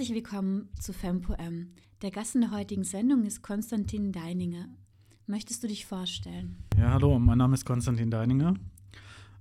[0.00, 1.74] Herzlich willkommen zu FempoM.
[2.00, 4.64] Der Gast in der heutigen Sendung ist Konstantin Deininger.
[5.26, 6.56] Möchtest du dich vorstellen?
[6.78, 8.54] Ja, hallo, mein Name ist Konstantin Deininger.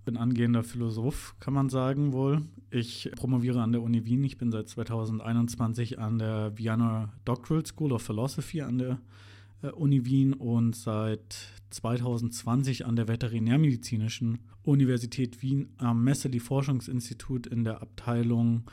[0.04, 2.42] Bin angehender Philosoph, kann man sagen wohl.
[2.72, 4.22] Ich promoviere an der Uni Wien.
[4.26, 9.00] Ich bin seit 2021 an der Vienna Doctoral School of Philosophy an der
[9.62, 17.64] äh, Uni Wien und seit 2020 an der Veterinärmedizinischen Universität Wien am Messeli Forschungsinstitut in
[17.64, 18.66] der Abteilung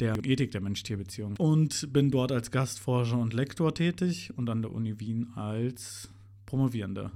[0.00, 4.72] der Ethik der Mensch-Tier-Beziehung und bin dort als Gastforscher und Lektor tätig und an der
[4.72, 6.08] Uni Wien als
[6.44, 7.12] Promovierender.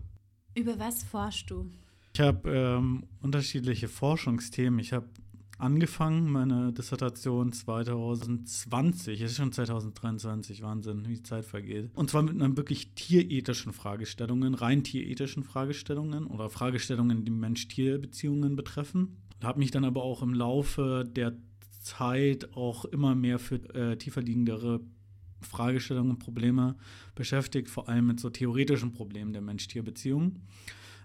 [0.54, 1.70] Über was forschst du?
[2.14, 4.80] Ich habe ähm, unterschiedliche Forschungsthemen.
[4.80, 5.06] Ich habe
[5.58, 11.90] angefangen, meine Dissertation 2020, es ist schon 2023, Wahnsinn, wie die Zeit vergeht.
[11.94, 19.18] Und zwar mit einer wirklich tierethischen Fragestellungen, rein tierethischen Fragestellungen oder Fragestellungen, die Mensch-Tier-Beziehungen betreffen.
[19.42, 21.36] Habe mich dann aber auch im Laufe der
[21.90, 24.80] Zeit auch immer mehr für äh, tiefer liegendere
[25.42, 26.76] Fragestellungen und Probleme
[27.14, 30.36] beschäftigt, vor allem mit so theoretischen Problemen der Mensch-Tier-Beziehung.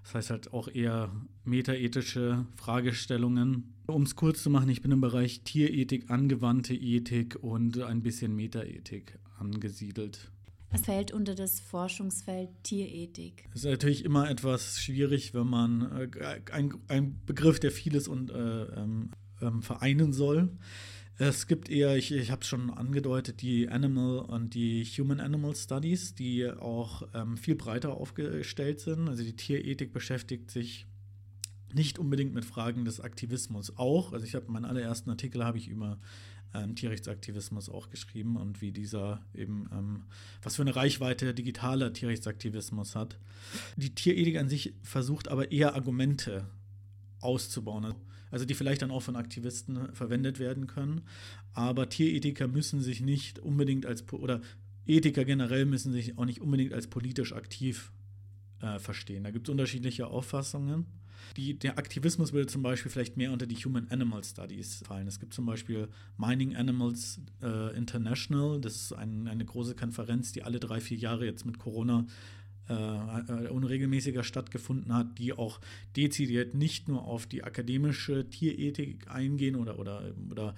[0.03, 1.09] Das heißt halt auch eher
[1.45, 3.73] metaethische Fragestellungen.
[3.87, 8.35] Um es kurz zu machen, ich bin im Bereich Tierethik, angewandte Ethik und ein bisschen
[8.35, 10.31] Metaethik angesiedelt.
[10.71, 13.47] Was fällt unter das Forschungsfeld Tierethik?
[13.53, 18.29] Es ist natürlich immer etwas schwierig, wenn man äh, ein, ein Begriff, der vieles und
[18.29, 19.09] äh, ähm,
[19.45, 20.49] ähm, vereinen soll.
[21.17, 26.13] Es gibt eher, ich, ich habe es schon angedeutet, die Animal und die Human-Animal Studies,
[26.13, 29.07] die auch ähm, viel breiter aufgestellt sind.
[29.07, 30.85] Also die Tierethik beschäftigt sich
[31.73, 34.11] nicht unbedingt mit Fragen des Aktivismus auch.
[34.11, 35.99] Also ich habe meinen allerersten Artikel habe ich über
[36.53, 40.03] ähm, Tierrechtsaktivismus auch geschrieben und wie dieser eben, ähm,
[40.41, 43.19] was für eine Reichweite digitaler Tierrechtsaktivismus hat.
[43.75, 46.49] Die Tierethik an sich versucht aber eher Argumente
[47.19, 47.95] auszubauen
[48.35, 51.03] also die vielleicht dann auch von Aktivisten verwendet werden können.
[51.53, 54.41] Aber Tierethiker müssen sich nicht unbedingt als, oder
[54.85, 57.93] Ethiker generell müssen sich auch nicht unbedingt als politisch aktiv
[58.59, 59.23] äh, verstehen.
[59.23, 60.85] Da gibt es unterschiedliche Auffassungen.
[61.37, 65.07] Die, der Aktivismus würde zum Beispiel vielleicht mehr unter die Human Animal Studies fallen.
[65.07, 70.43] Es gibt zum Beispiel Mining Animals äh, International, das ist ein, eine große Konferenz, die
[70.43, 72.05] alle drei, vier Jahre jetzt mit Corona
[72.67, 75.59] äh, unregelmäßiger stattgefunden hat, die auch
[75.95, 80.55] dezidiert nicht nur auf die akademische Tierethik eingehen oder, oder, oder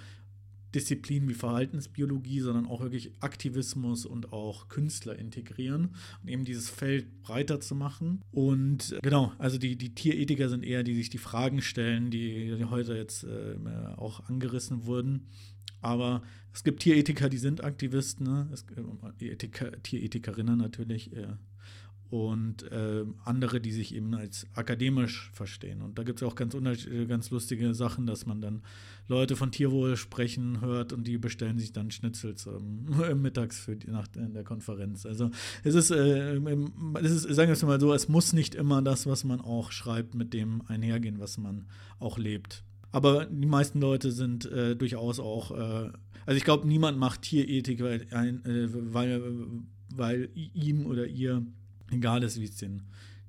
[0.76, 7.24] Disziplinen wie Verhaltensbiologie, sondern auch wirklich Aktivismus und auch Künstler integrieren und eben dieses Feld
[7.24, 8.22] breiter zu machen.
[8.32, 12.56] Und äh, genau, also die, die Tierethiker sind eher, die sich die Fragen stellen, die,
[12.58, 13.56] die heute jetzt äh,
[13.96, 15.28] auch angerissen wurden.
[15.82, 16.22] Aber
[16.54, 18.50] es gibt Tierethiker, die sind Aktivisten, ne?
[18.52, 18.66] es,
[19.20, 21.28] äh, Ethiker, Tierethikerinnen natürlich, äh,
[22.10, 25.82] und äh, andere, die sich eben als akademisch verstehen.
[25.82, 28.62] Und da gibt es auch ganz, äh, ganz lustige Sachen, dass man dann
[29.10, 32.86] Leute von Tierwohl sprechen hört und die bestellen sich dann Schnitzel zum,
[33.22, 35.06] mittags für die Nacht in der Konferenz.
[35.06, 35.32] Also
[35.64, 36.36] es ist, äh,
[37.02, 39.72] es ist, sagen wir es mal so, es muss nicht immer das, was man auch
[39.72, 41.68] schreibt, mit dem einhergehen, was man
[42.00, 42.64] auch lebt.
[42.92, 45.92] Aber die meisten Leute sind äh, durchaus auch, äh,
[46.26, 49.22] also ich glaube, niemand macht Tierethik, weil, äh, weil,
[49.94, 51.46] weil ihm oder ihr
[51.92, 52.84] egal ist, wie es den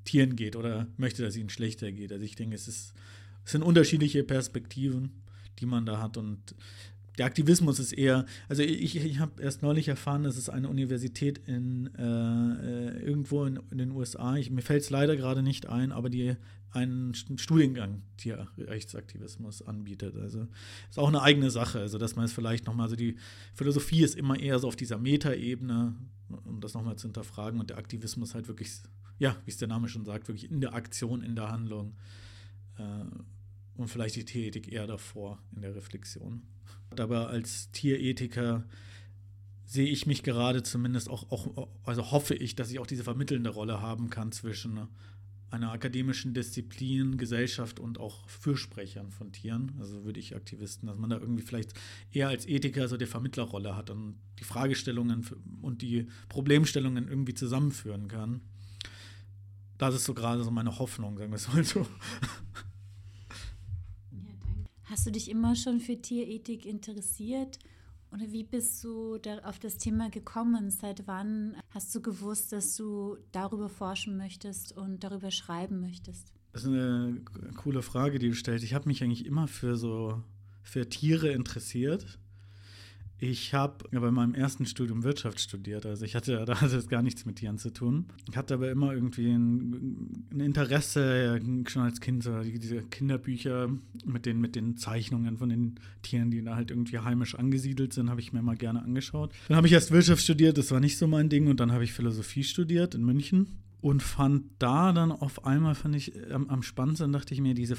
[0.04, 2.12] Tieren geht oder möchte, dass ihnen schlechter geht.
[2.12, 2.94] Also ich denke, es, ist,
[3.44, 5.10] es sind unterschiedliche Perspektiven,
[5.58, 6.54] die man da hat und
[7.18, 11.38] der Aktivismus ist eher, also ich, ich habe erst neulich erfahren, dass es eine Universität
[11.46, 15.68] in äh, äh irgendwo in, in, den USA, ich, mir fällt es leider gerade nicht
[15.68, 16.36] ein, aber die
[16.70, 20.16] einen Studiengang Tierrechtsaktivismus anbietet.
[20.16, 20.46] Also
[20.88, 23.16] ist auch eine eigene Sache, also dass man es vielleicht nochmal, also die
[23.54, 25.96] Philosophie ist immer eher so auf dieser Metaebene,
[26.44, 28.70] um das nochmal zu hinterfragen und der Aktivismus halt wirklich,
[29.18, 31.96] ja, wie es der Name schon sagt, wirklich in der Aktion, in der Handlung
[32.76, 32.82] äh,
[33.78, 36.42] und vielleicht die Tierethik eher davor in der Reflexion.
[36.98, 38.64] Aber als Tierethiker
[39.64, 43.50] sehe ich mich gerade zumindest auch, auch, also hoffe ich, dass ich auch diese vermittelnde
[43.50, 44.88] Rolle haben kann zwischen
[45.50, 51.08] einer akademischen Disziplin, Gesellschaft und auch Fürsprechern von Tieren, also würde ich Aktivisten, dass man
[51.08, 51.72] da irgendwie vielleicht
[52.12, 55.26] eher als Ethiker so die Vermittlerrolle hat und die Fragestellungen
[55.62, 58.42] und die Problemstellungen irgendwie zusammenführen kann.
[59.78, 61.86] Das ist so gerade so meine Hoffnung, sagen wir es mal so.
[64.90, 67.58] Hast du dich immer schon für Tierethik interessiert?
[68.10, 70.70] Oder wie bist du da auf das Thema gekommen?
[70.70, 76.32] Seit wann hast du gewusst, dass du darüber forschen möchtest und darüber schreiben möchtest?
[76.52, 77.20] Das ist eine
[77.54, 78.64] coole Frage, die du stellst.
[78.64, 80.22] Ich habe mich eigentlich immer für so
[80.62, 82.18] für Tiere interessiert.
[83.20, 87.26] Ich habe bei meinem ersten Studium Wirtschaft studiert, also ich hatte da hatte gar nichts
[87.26, 88.06] mit Tieren zu tun.
[88.30, 93.70] Ich hatte aber immer irgendwie ein, ein Interesse, schon als Kind, so diese Kinderbücher
[94.04, 98.08] mit den, mit den Zeichnungen von den Tieren, die da halt irgendwie heimisch angesiedelt sind,
[98.08, 99.32] habe ich mir mal gerne angeschaut.
[99.48, 101.84] Dann habe ich erst Wirtschaft studiert, das war nicht so mein Ding, und dann habe
[101.84, 106.62] ich Philosophie studiert in München und fand da dann auf einmal, fand ich am, am
[106.62, 107.76] spannendsten, dachte ich mir, diese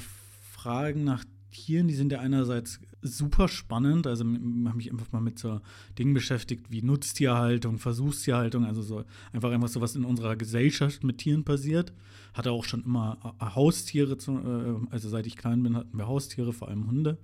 [0.51, 4.07] Fragen nach Tieren, die sind ja einerseits super spannend.
[4.07, 5.61] Also habe mich einfach mal mit so
[5.97, 9.03] Dingen beschäftigt wie Nutztierhaltung, Versuchstierhaltung, also so
[9.33, 11.93] einfach einfach so was in unserer Gesellschaft mit Tieren passiert.
[12.33, 16.53] Hatte auch schon immer Haustiere, zu, äh, also seit ich klein bin, hatten wir Haustiere,
[16.53, 17.17] vor allem Hunde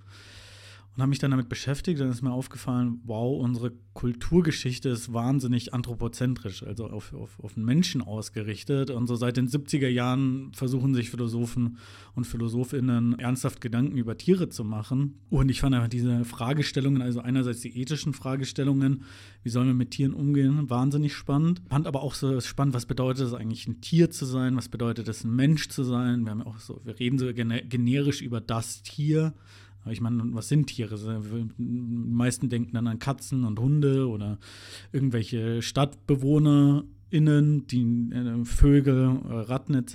[0.96, 2.00] und habe mich dann damit beschäftigt.
[2.00, 7.66] Dann ist mir aufgefallen, wow, unsere Kulturgeschichte ist wahnsinnig anthropozentrisch, also auf, auf, auf den
[7.66, 8.88] Menschen ausgerichtet.
[8.90, 11.76] Und so seit den 70er Jahren versuchen sich Philosophen
[12.14, 15.20] und Philosophinnen ernsthaft Gedanken über Tiere zu machen.
[15.28, 19.02] Und ich fand einfach diese Fragestellungen, also einerseits die ethischen Fragestellungen,
[19.42, 21.60] wie sollen wir mit Tieren umgehen, wahnsinnig spannend.
[21.68, 24.56] Fand aber auch so spannend, was bedeutet es eigentlich, ein Tier zu sein?
[24.56, 26.24] Was bedeutet es, ein Mensch zu sein?
[26.24, 29.34] Wir haben auch so, wir reden so generisch über das Tier.
[29.90, 30.96] Ich meine, was sind Tiere?
[31.58, 34.38] Die meisten denken dann an Katzen und Hunde oder
[34.92, 39.94] irgendwelche StadtbewohnerInnen, die äh, Vögel, äh, Ratten etc.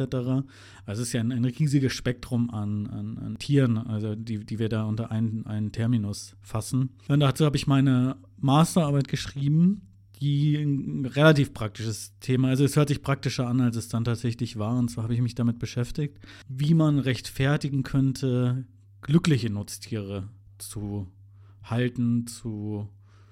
[0.86, 4.60] Also es ist ja ein, ein riesiges Spektrum an, an, an, Tieren, also die, die
[4.60, 6.90] wir da unter einen, einen Terminus fassen.
[7.08, 9.88] Und dazu habe ich meine Masterarbeit geschrieben,
[10.22, 12.50] die ein relativ praktisches Thema.
[12.50, 14.78] Also es hört sich praktischer an, als es dann tatsächlich war.
[14.78, 18.66] Und zwar habe ich mich damit beschäftigt, wie man rechtfertigen könnte,
[19.02, 21.08] glückliche Nutztiere zu
[21.64, 22.88] halten, zu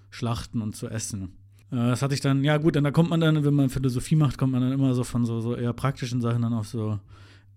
[0.09, 1.37] schlachten und zu essen.
[1.71, 4.15] Äh, das hatte ich dann, ja gut, dann da kommt man dann, wenn man Philosophie
[4.15, 6.99] macht, kommt man dann immer so von so, so eher praktischen Sachen dann auf so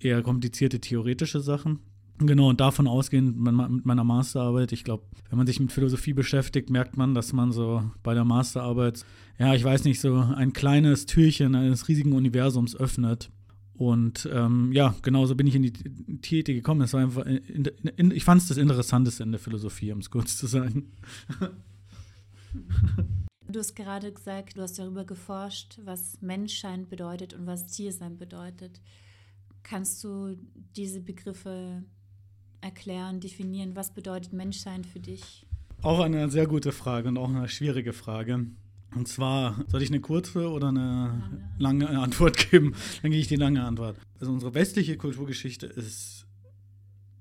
[0.01, 1.81] eher komplizierte theoretische Sachen.
[2.19, 6.71] Genau, und davon ausgehend mit meiner Masterarbeit, ich glaube, wenn man sich mit Philosophie beschäftigt,
[6.71, 9.05] merkt man, dass man so bei der Masterarbeit,
[9.39, 13.31] ja, ich weiß nicht, so ein kleines Türchen eines riesigen Universums öffnet
[13.91, 16.83] und ähm, ja, genauso bin ich in die Tierethik gekommen.
[16.83, 17.65] Es war einfach, in,
[17.97, 20.93] in, ich fand es das Interessanteste in der Philosophie, um es kurz zu sagen.
[23.49, 28.81] Du hast gerade gesagt, du hast darüber geforscht, was Menschsein bedeutet und was Tiersein bedeutet.
[29.63, 30.37] Kannst du
[30.77, 31.83] diese Begriffe
[32.61, 33.75] erklären, definieren?
[33.75, 35.45] Was bedeutet Menschsein für dich?
[35.83, 38.47] Auch eine sehr gute Frage und auch eine schwierige Frage.
[38.95, 41.23] Und zwar, soll ich eine kurze oder eine
[41.59, 42.75] lange, Antwort geben?
[43.03, 43.97] Dann gehe ich die lange Antwort.
[44.21, 46.27] Also unsere westliche Kulturgeschichte ist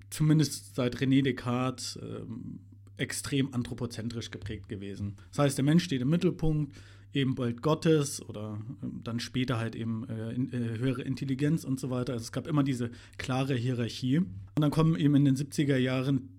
[0.10, 2.60] zumindest seit René Descartes ähm,
[2.98, 5.16] extrem anthropozentrisch geprägt gewesen.
[5.30, 6.76] Das heißt, der Mensch steht im Mittelpunkt,
[7.14, 11.80] eben bald Gottes oder ähm, dann später halt eben äh, in, äh, höhere Intelligenz und
[11.80, 12.14] so weiter.
[12.14, 14.18] Also es gab immer diese klare Hierarchie.
[14.18, 16.30] Und dann kommen eben in den 70er Jahren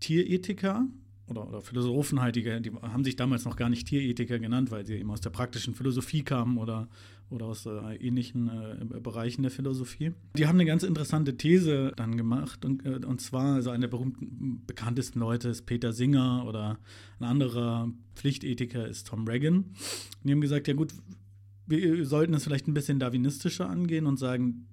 [0.00, 0.86] Tierethiker,
[1.30, 4.84] oder, oder Philosophen halt, die, die, haben sich damals noch gar nicht Tierethiker genannt, weil
[4.84, 6.88] sie eben aus der praktischen Philosophie kamen oder,
[7.30, 10.12] oder aus äh, ähnlichen äh, Bereichen der Philosophie.
[10.36, 13.88] Die haben eine ganz interessante These dann gemacht und, äh, und zwar, also einer der
[13.88, 16.78] berühmten, bekanntesten Leute ist Peter Singer oder
[17.18, 19.56] ein anderer Pflichtethiker ist Tom Reagan.
[19.56, 19.74] Und
[20.24, 20.92] die haben gesagt, ja gut,
[21.66, 24.66] wir sollten es vielleicht ein bisschen darwinistischer angehen und sagen,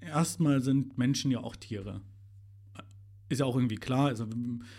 [0.00, 2.00] erstmal sind Menschen ja auch Tiere
[3.34, 4.08] ist ja auch irgendwie klar.
[4.08, 4.26] Also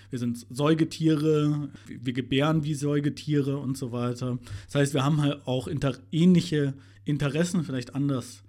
[0.10, 4.40] wir sind Säugetiere, wir gebären wie Säugetiere und so weiter.
[4.66, 6.74] Das heißt, wir haben halt auch inter ähnliche
[7.04, 8.44] Interessen, vielleicht anders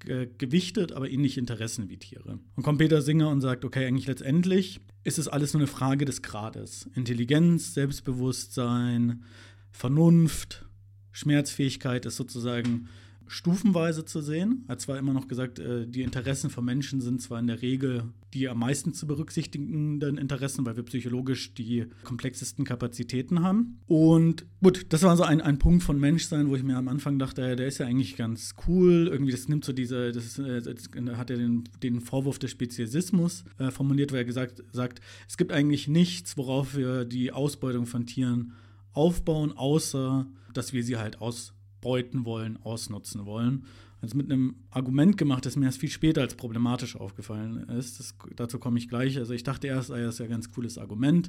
[0.00, 2.38] ge gewichtet, aber ähnliche Interessen wie Tiere.
[2.56, 6.04] Und kommt Peter Singer und sagt, okay, eigentlich letztendlich ist es alles nur eine Frage
[6.04, 6.88] des Grades.
[6.94, 9.24] Intelligenz, Selbstbewusstsein,
[9.70, 10.66] Vernunft,
[11.12, 12.88] Schmerzfähigkeit ist sozusagen
[13.28, 14.64] stufenweise zu sehen.
[14.66, 17.62] Er hat zwar immer noch gesagt, äh, die Interessen von Menschen sind zwar in der
[17.62, 18.04] Regel
[18.34, 23.80] die am meisten zu berücksichtigenden Interessen, weil wir psychologisch die komplexesten Kapazitäten haben.
[23.86, 27.18] Und gut, das war so ein, ein Punkt von Menschsein, wo ich mir am Anfang
[27.18, 29.08] dachte, der ist ja eigentlich ganz cool.
[29.10, 33.44] Irgendwie, das nimmt so diese, das, äh, das hat er den, den Vorwurf des Speziesismus
[33.58, 38.06] äh, formuliert, weil er gesagt sagt, es gibt eigentlich nichts, worauf wir die Ausbeutung von
[38.06, 38.52] Tieren
[38.92, 41.54] aufbauen, außer dass wir sie halt aus
[41.88, 43.64] ausbeuten wollen, ausnutzen wollen.
[44.00, 47.98] Also mit einem Argument gemacht, das mir erst viel später als problematisch aufgefallen ist.
[47.98, 49.18] Das, dazu komme ich gleich.
[49.18, 51.28] Also ich dachte erst, ah, das ist ja ein ganz cooles Argument.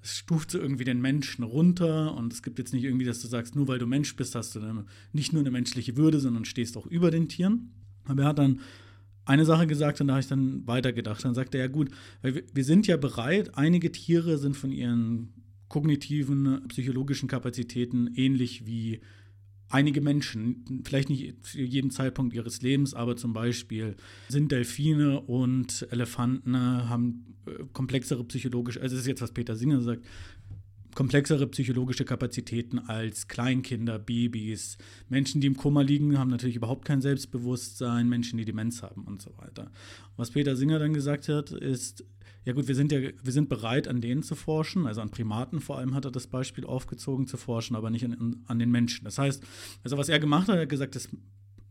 [0.00, 3.28] Das stuft so irgendwie den Menschen runter und es gibt jetzt nicht irgendwie, dass du
[3.28, 6.44] sagst, nur weil du Mensch bist, hast du eine, nicht nur eine menschliche Würde, sondern
[6.44, 7.70] stehst auch über den Tieren.
[8.06, 8.60] Aber er hat dann
[9.24, 11.24] eine Sache gesagt und da habe ich dann weitergedacht.
[11.24, 11.90] Dann sagte er, ja gut,
[12.22, 15.34] weil wir sind ja bereit, einige Tiere sind von ihren
[15.68, 19.02] kognitiven, psychologischen Kapazitäten ähnlich wie
[19.68, 23.96] einige Menschen, vielleicht nicht zu jedem Zeitpunkt ihres Lebens, aber zum Beispiel
[24.28, 29.80] sind Delfine und Elefanten haben äh, komplexere psychologische, also das ist jetzt, was Peter Singer
[29.82, 30.04] sagt,
[30.94, 34.78] komplexere psychologische Kapazitäten als Kleinkinder, Babys.
[35.08, 39.22] Menschen, die im Koma liegen, haben natürlich überhaupt kein Selbstbewusstsein, Menschen, die Demenz haben und
[39.22, 39.70] so weiter.
[40.16, 42.04] Was Peter Singer dann gesagt hat, ist,
[42.48, 45.60] ja gut, wir sind ja, wir sind bereit, an denen zu forschen, also an Primaten
[45.60, 49.04] vor allem hat er das Beispiel aufgezogen zu forschen, aber nicht an, an den Menschen.
[49.04, 49.44] Das heißt,
[49.84, 51.10] also was er gemacht hat, er hat gesagt, das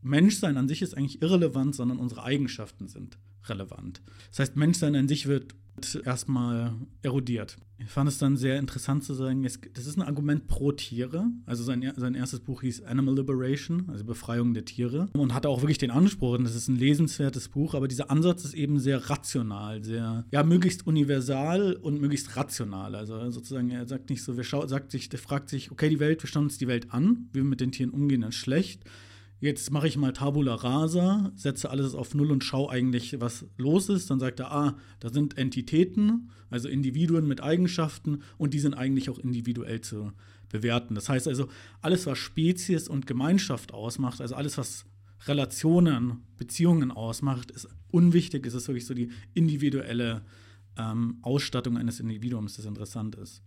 [0.01, 4.01] Menschsein an sich ist eigentlich irrelevant, sondern unsere Eigenschaften sind relevant.
[4.29, 5.55] Das heißt, Menschsein an sich wird
[6.05, 7.57] erstmal erodiert.
[7.79, 11.27] Ich fand es dann sehr interessant zu sagen, es, das ist ein Argument pro Tiere.
[11.45, 15.09] Also sein, sein erstes Buch hieß Animal Liberation, also Befreiung der Tiere.
[15.13, 18.45] Und hatte auch wirklich den Anspruch, und das ist ein lesenswertes Buch, aber dieser Ansatz
[18.45, 22.95] ist eben sehr rational, sehr, ja, möglichst universal und möglichst rational.
[22.95, 25.99] Also sozusagen, er sagt nicht so, wir schau, sagt sich, der fragt sich, okay, die
[25.99, 28.83] Welt, wir schauen uns die Welt an, wie wir mit den Tieren umgehen, ist schlecht
[29.39, 33.89] jetzt mache ich mal Tabula Rasa, setze alles auf Null und schaue eigentlich, was los
[33.89, 34.09] ist.
[34.09, 39.09] Dann sagt er, ah, da sind Entitäten, also Individuen mit Eigenschaften und die sind eigentlich
[39.09, 40.11] auch individuell zu
[40.49, 40.95] bewerten.
[40.95, 41.47] Das heißt also,
[41.81, 44.85] alles, was Spezies und Gemeinschaft ausmacht, also alles, was
[45.25, 48.45] Relationen, Beziehungen ausmacht, ist unwichtig.
[48.45, 50.23] Es ist wirklich so die individuelle
[50.77, 53.41] ähm, Ausstattung eines Individuums, das interessant ist.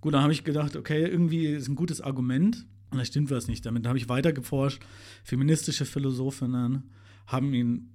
[0.00, 2.66] Gut, dann habe ich gedacht, okay, irgendwie ist ein gutes Argument.
[2.92, 3.84] Und da stimmt was nicht damit.
[3.84, 4.82] Da habe ich weiter geforscht.
[5.24, 6.90] Feministische Philosophinnen
[7.26, 7.88] haben ihn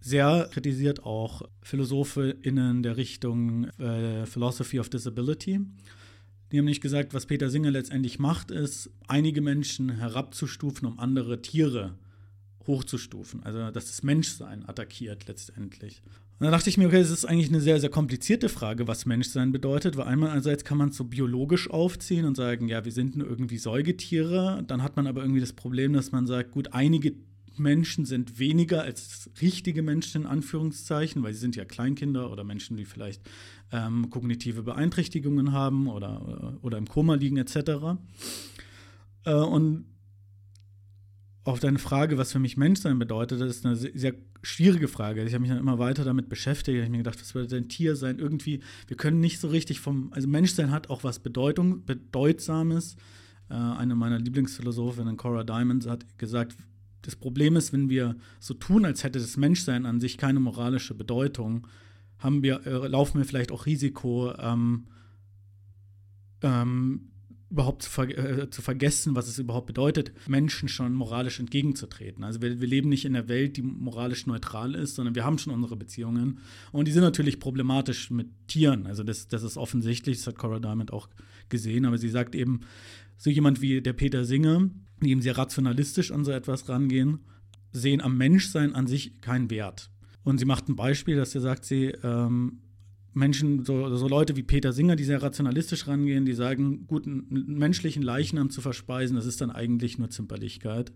[0.00, 5.60] sehr kritisiert, auch PhilosophInnen der Richtung äh, Philosophy of Disability.
[6.52, 11.42] Die haben nicht gesagt, was Peter Singer letztendlich macht, ist, einige Menschen herabzustufen, um andere
[11.42, 11.98] Tiere
[12.66, 13.42] hochzustufen.
[13.42, 16.02] Also, dass das Menschsein attackiert letztendlich.
[16.38, 19.06] Und dann dachte ich mir, okay, das ist eigentlich eine sehr, sehr komplizierte Frage, was
[19.06, 22.90] Menschsein bedeutet, weil einmal einerseits kann man es so biologisch aufziehen und sagen, ja, wir
[22.90, 24.64] sind irgendwie Säugetiere.
[24.66, 27.14] Dann hat man aber irgendwie das Problem, dass man sagt, gut, einige
[27.56, 32.76] Menschen sind weniger als richtige Menschen in Anführungszeichen, weil sie sind ja Kleinkinder oder Menschen,
[32.76, 33.22] die vielleicht
[33.70, 37.96] ähm, kognitive Beeinträchtigungen haben oder, oder im Koma liegen etc.
[39.24, 39.86] Äh, und
[41.44, 45.22] auf deine Frage, was für mich Menschsein bedeutet, das ist eine sehr schwierige Frage.
[45.24, 46.76] Ich habe mich dann immer weiter damit beschäftigt.
[46.76, 48.18] Ich habe mir gedacht, was würde denn Tier sein?
[48.18, 52.96] Irgendwie, wir können nicht so richtig vom, also Menschsein hat auch was Bedeutung, Bedeutsames.
[53.50, 56.56] Äh, eine meiner Lieblingsphilosophinnen, Cora Diamond, hat gesagt,
[57.02, 60.94] das Problem ist, wenn wir so tun, als hätte das Menschsein an sich keine moralische
[60.94, 61.66] Bedeutung,
[62.18, 64.86] haben wir, äh, laufen wir vielleicht auch Risiko, ähm,
[66.40, 67.10] ähm,
[67.54, 72.24] überhaupt zu, ver äh, zu, vergessen, was es überhaupt bedeutet, Menschen schon moralisch entgegenzutreten.
[72.24, 75.38] Also wir, wir, leben nicht in einer Welt, die moralisch neutral ist, sondern wir haben
[75.38, 76.40] schon unsere Beziehungen.
[76.72, 78.88] Und die sind natürlich problematisch mit Tieren.
[78.88, 81.08] Also das, das ist offensichtlich, das hat Cora Diamond auch
[81.48, 82.62] gesehen, aber sie sagt eben,
[83.16, 84.68] so jemand wie der Peter Singer,
[85.00, 87.20] die eben sehr rationalistisch an so etwas rangehen,
[87.70, 89.92] sehen am Menschsein an sich keinen Wert.
[90.24, 92.63] Und sie macht ein Beispiel, dass sie sagt, sie ähm,
[93.14, 97.26] Menschen, so, so, Leute wie Peter Singer, die sehr rationalistisch rangehen, die sagen, gut, einen
[97.30, 100.92] menschlichen Leichnam zu verspeisen, das ist dann eigentlich nur Zimperlichkeit.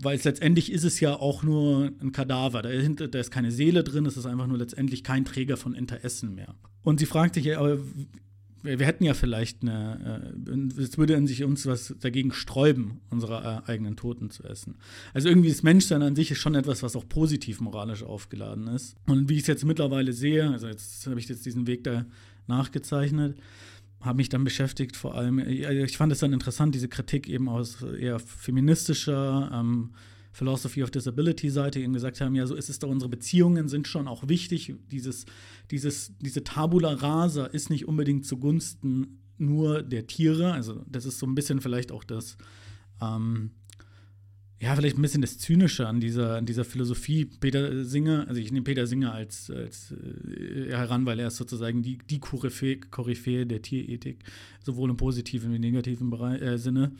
[0.00, 2.62] Weil es letztendlich ist es ja auch nur ein Kadaver.
[2.62, 6.34] Dahinter, da ist keine Seele drin, es ist einfach nur letztendlich kein Träger von Interessen
[6.34, 6.54] mehr.
[6.82, 7.78] Und sie fragt sich, aber
[8.62, 13.00] wir, wir hätten ja vielleicht eine, äh, es würde in sich uns was dagegen sträuben,
[13.10, 14.76] unsere äh, eigenen Toten zu essen.
[15.14, 18.96] Also irgendwie das Menschsein an sich ist schon etwas, was auch positiv moralisch aufgeladen ist.
[19.06, 22.06] Und wie ich es jetzt mittlerweile sehe, also jetzt habe ich jetzt diesen Weg da
[22.46, 23.38] nachgezeichnet,
[24.00, 27.82] habe mich dann beschäftigt, vor allem, ich fand es dann interessant, diese Kritik eben aus
[27.82, 29.90] eher feministischer, ähm,
[30.32, 33.88] Philosophy of Disability Seite eben gesagt haben, ja, so ist es doch, unsere Beziehungen sind
[33.88, 34.74] schon auch wichtig.
[34.90, 35.26] Dieses,
[35.70, 40.52] dieses, diese Tabula rasa ist nicht unbedingt zugunsten nur der Tiere.
[40.52, 42.36] Also das ist so ein bisschen vielleicht auch das,
[43.00, 43.50] ähm,
[44.60, 47.24] ja, vielleicht ein bisschen das Zynische an dieser, an dieser Philosophie.
[47.24, 51.82] Peter Singer, also ich nehme Peter Singer als, als äh, heran, weil er ist sozusagen
[51.82, 54.24] die, die Koryphäe, Koryphäe der Tierethik,
[54.64, 56.92] sowohl im positiven wie im negativen Bereich, äh, Sinne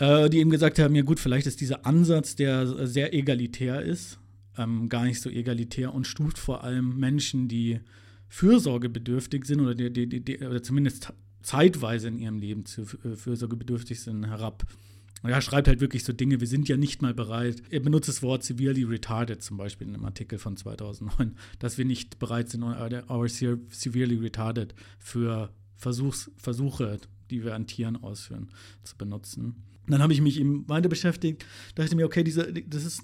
[0.00, 4.18] die eben gesagt haben, ja gut, vielleicht ist dieser Ansatz, der sehr egalitär ist,
[4.56, 7.80] ähm, gar nicht so egalitär und stuft vor allem Menschen, die
[8.28, 14.00] fürsorgebedürftig sind oder, die, die, die, oder zumindest zeitweise in ihrem Leben zu, äh, fürsorgebedürftig
[14.00, 14.66] sind, herab.
[15.22, 17.62] Und er schreibt halt wirklich so Dinge, wir sind ja nicht mal bereit.
[17.68, 21.84] Er benutzt das Wort severely retarded zum Beispiel in einem Artikel von 2009, dass wir
[21.84, 26.98] nicht bereit sind, our severely retarded für Versuchs, Versuche,
[27.30, 28.48] die wir an Tieren ausführen,
[28.82, 31.44] zu benutzen dann habe ich mich eben weiter beschäftigt,
[31.74, 33.02] dachte mir, okay, diese, das ist,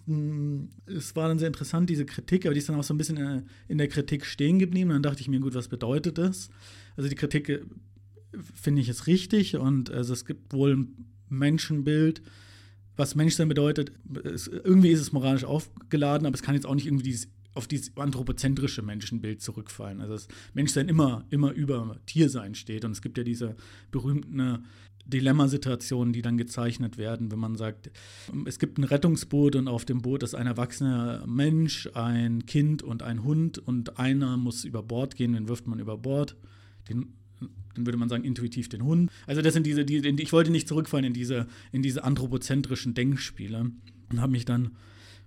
[0.87, 3.16] es war dann sehr interessant, diese Kritik, aber die ist dann auch so ein bisschen
[3.16, 4.90] äh, in der Kritik stehen geblieben.
[4.90, 6.49] Dann dachte ich mir, gut, was bedeutet das?
[6.97, 7.61] Also die Kritik äh,
[8.54, 12.23] finde ich ist richtig und also es gibt wohl ein Menschenbild,
[12.97, 13.92] was Menschsein bedeutet.
[14.25, 17.66] Es, irgendwie ist es moralisch aufgeladen, aber es kann jetzt auch nicht irgendwie dieses auf
[17.66, 20.02] dieses anthropozentrische Menschenbild zurückfallen.
[20.02, 22.85] Also das Menschsein immer, immer über Tiersein steht.
[22.85, 23.56] Und es gibt ja diese
[23.90, 24.66] berühmten
[25.06, 27.90] Dilemmasituationen, die dann gezeichnet werden, wenn man sagt,
[28.44, 33.02] es gibt ein Rettungsboot und auf dem Boot ist ein erwachsener Mensch, ein Kind und
[33.02, 36.36] ein Hund und einer muss über Bord gehen, den wirft man über Bord.
[36.88, 37.14] Den,
[37.75, 39.10] dann würde man sagen, intuitiv den Hund.
[39.26, 43.70] Also das sind diese, die, ich wollte nicht zurückfallen in diese, in diese anthropozentrischen Denkspiele
[44.10, 44.70] und habe mich dann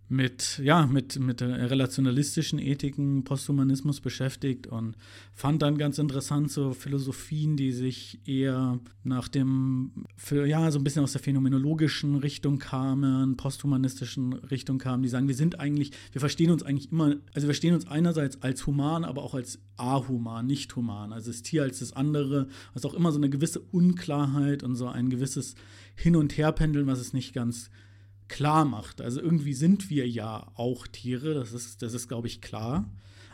[0.10, 4.98] mit, ja, mit, mit relationalistischen Ethiken, Posthumanismus beschäftigt und
[5.34, 10.84] fand dann ganz interessant so Philosophien, die sich eher nach dem, für, ja, so ein
[10.84, 16.20] bisschen aus der phänomenologischen Richtung kamen, posthumanistischen Richtung kamen, die sagen, wir sind eigentlich, wir
[16.20, 20.48] verstehen uns eigentlich immer, also wir verstehen uns einerseits als human, aber auch als ahuman,
[20.48, 24.64] nicht human, also das Tier als das andere, was auch immer so eine gewisse Unklarheit
[24.64, 25.54] und so ein gewisses
[25.94, 27.70] Hin- und Herpendeln, was es nicht ganz
[28.30, 29.02] klar macht.
[29.02, 32.90] Also irgendwie sind wir ja auch Tiere, das ist, das ist glaube ich, klar.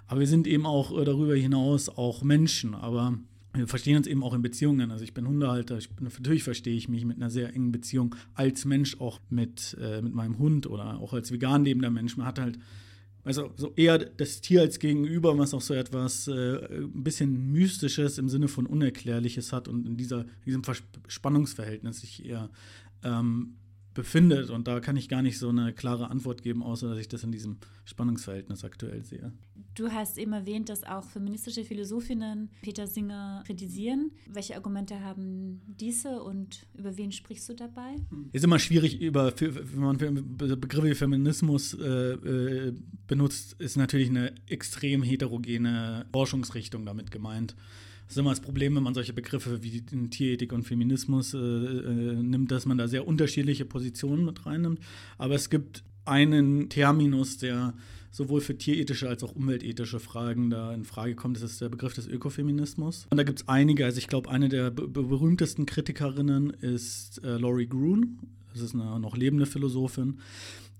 [0.07, 2.73] Aber wir sind eben auch äh, darüber hinaus auch Menschen.
[2.73, 3.17] Aber
[3.53, 4.91] wir verstehen uns eben auch in Beziehungen.
[4.91, 8.15] Also ich bin Hundehalter, ich bin, natürlich verstehe ich mich mit einer sehr engen Beziehung
[8.33, 12.17] als Mensch auch mit, äh, mit meinem Hund oder auch als vegan lebender Mensch.
[12.17, 12.59] Man hat halt
[13.23, 18.19] also so eher das Tier als Gegenüber, was auch so etwas äh, ein bisschen Mystisches
[18.19, 20.61] im Sinne von Unerklärliches hat und in dieser, diesem
[21.07, 22.51] Spannungsverhältnis sich eher
[23.03, 23.55] ähm,
[23.95, 24.51] befindet.
[24.51, 27.23] Und da kann ich gar nicht so eine klare Antwort geben, außer dass ich das
[27.23, 29.33] in diesem Spannungsverhältnis aktuell sehe.
[29.73, 34.11] Du hast eben erwähnt, dass auch feministische Philosophinnen Peter Singer kritisieren.
[34.29, 37.95] Welche Argumente haben diese und über wen sprichst du dabei?
[38.31, 42.73] Ist immer schwierig, über, wenn man Begriffe wie Feminismus äh, äh,
[43.07, 47.55] benutzt, ist natürlich eine extrem heterogene Forschungsrichtung damit gemeint.
[48.07, 52.15] Das ist immer das Problem, wenn man solche Begriffe wie Tierethik und Feminismus äh, äh,
[52.21, 54.79] nimmt, dass man da sehr unterschiedliche Positionen mit reinnimmt.
[55.17, 57.73] Aber es gibt einen Terminus, der
[58.11, 61.35] sowohl für tierethische als auch umweltethische Fragen da in Frage kommt.
[61.35, 63.07] Das ist der Begriff des Ökofeminismus.
[63.09, 67.67] Und da gibt es einige, also ich glaube, eine der berühmtesten Kritikerinnen ist äh, Laurie
[67.67, 68.19] Groon.
[68.53, 70.19] Das ist eine noch lebende Philosophin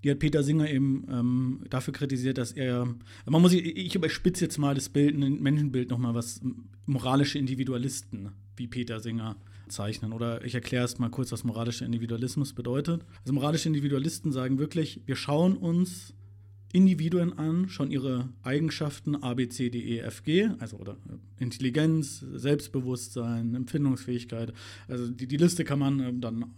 [0.06, 2.86] die hat Peter Singer eben ähm, dafür kritisiert, dass er,
[3.28, 6.40] man muss, ich überspitze jetzt mal das Bild, ein Menschenbild nochmal, was
[6.86, 9.34] moralische Individualisten wie Peter Singer
[9.66, 10.12] zeichnen.
[10.12, 13.04] Oder ich erkläre erst mal kurz, was moralischer Individualismus bedeutet.
[13.22, 16.14] Also moralische Individualisten sagen wirklich, wir schauen uns
[16.72, 20.98] Individuen an, schon ihre Eigenschaften A, B, C, D, E, F, G, also oder
[21.40, 24.52] Intelligenz, Selbstbewusstsein, Empfindungsfähigkeit.
[24.86, 26.54] Also die, die Liste kann man ähm, dann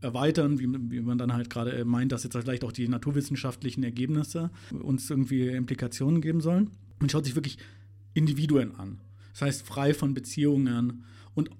[0.00, 4.50] erweitern, wie, wie man dann halt gerade meint, dass jetzt vielleicht auch die naturwissenschaftlichen Ergebnisse
[4.70, 6.70] uns irgendwie Implikationen geben sollen.
[7.00, 7.58] Man schaut sich wirklich
[8.14, 9.00] Individuen an.
[9.32, 11.04] Das heißt, frei von Beziehungen.
[11.34, 11.50] Und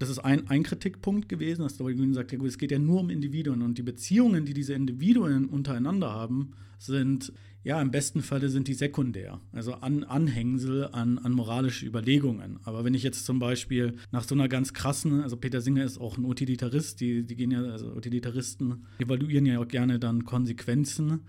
[0.00, 1.92] das ist ein, ein Kritikpunkt gewesen, dass Dr.
[1.92, 3.62] Green sagt, es geht ja nur um Individuen.
[3.62, 7.32] Und die Beziehungen, die diese Individuen untereinander haben, sind
[7.62, 12.58] ja, im besten Falle sind die sekundär, also an, Anhängsel an, an moralische Überlegungen.
[12.64, 16.00] Aber wenn ich jetzt zum Beispiel nach so einer ganz krassen, also Peter Singer ist
[16.00, 21.20] auch ein Utilitarist, die, die gehen ja, also Utilitaristen evaluieren ja auch gerne dann Konsequenzen.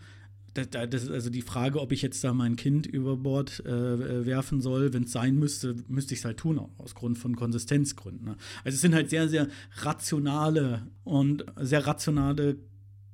[0.54, 4.26] Das, das ist also die Frage, ob ich jetzt da mein Kind über Bord äh,
[4.26, 4.94] werfen soll.
[4.94, 8.26] Wenn es sein müsste, müsste ich es halt tun, aus Grund von Konsistenzgründen.
[8.26, 8.36] Ne?
[8.64, 9.48] Also es sind halt sehr, sehr
[9.82, 12.58] rationale und sehr rationale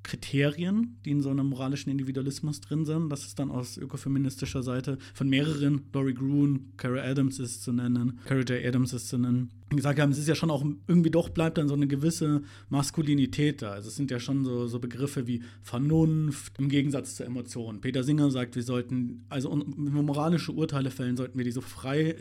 [0.08, 3.10] Kriterien, die in so einem moralischen Individualismus drin sind.
[3.10, 8.20] Das ist dann aus ökofeministischer Seite von mehreren, Laurie Groon, Cara Adams ist zu nennen,
[8.26, 8.66] Cara J.
[8.66, 11.68] Adams ist zu nennen, gesagt haben, es ist ja schon auch irgendwie doch bleibt dann
[11.68, 13.72] so eine gewisse Maskulinität da.
[13.72, 17.82] Also es sind ja schon so, so Begriffe wie Vernunft im Gegensatz zur Emotion.
[17.82, 21.62] Peter Singer sagt, wir sollten, also wenn wir moralische Urteile fällen, sollten wir die so
[21.62, 22.16] frei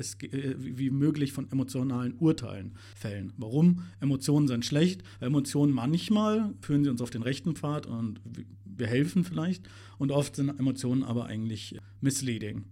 [0.58, 3.32] wie möglich von emotionalen Urteilen fällen.
[3.36, 3.82] Warum?
[4.00, 5.02] Emotionen sind schlecht.
[5.20, 8.20] Emotionen manchmal führen sie uns auf den rechten Pfad und
[8.64, 9.68] wir helfen vielleicht.
[9.98, 12.64] Und oft sind Emotionen aber eigentlich misleading.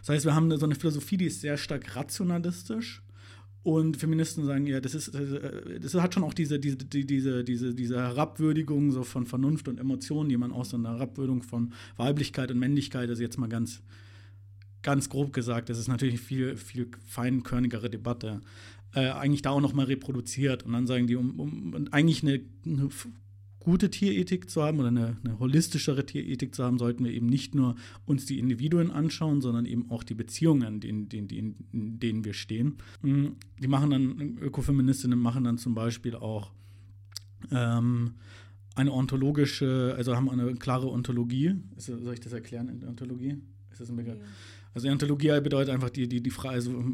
[0.00, 3.03] Das heißt, wir haben so eine Philosophie, die ist sehr stark rationalistisch
[3.64, 7.74] und Feministen sagen, ja, das ist, äh, das hat schon auch diese, diese, diese, diese,
[7.74, 12.50] diese Herabwürdigung so von Vernunft und Emotionen, die man aus so einer Herabwürdigung von Weiblichkeit
[12.50, 13.82] und Männlichkeit, also jetzt mal ganz,
[14.82, 18.42] ganz grob gesagt, das ist natürlich viel, viel feinkörnigere Debatte,
[18.94, 20.64] äh, eigentlich da auch nochmal reproduziert.
[20.64, 22.90] Und dann sagen die, um, um eigentlich eine, eine
[23.64, 27.54] gute Tierethik zu haben oder eine, eine, holistischere Tierethik zu haben, sollten wir eben nicht
[27.54, 27.74] nur
[28.04, 32.34] uns die Individuen anschauen, sondern eben auch die Beziehungen, in, in, in, in denen wir
[32.34, 32.76] stehen.
[33.02, 33.28] Mm,
[33.60, 36.52] die machen dann, Ökofeministinnen machen dann zum Beispiel auch
[37.50, 38.12] ähm,
[38.74, 41.54] eine ontologische, also haben eine klare Ontologie.
[41.76, 43.38] Soll ich das erklären in der Ontologie?
[43.72, 44.18] Ist das ein Begriff?
[44.18, 44.24] Ja.
[44.74, 46.84] Also Ontologie bedeutet einfach die, die, die Frage, also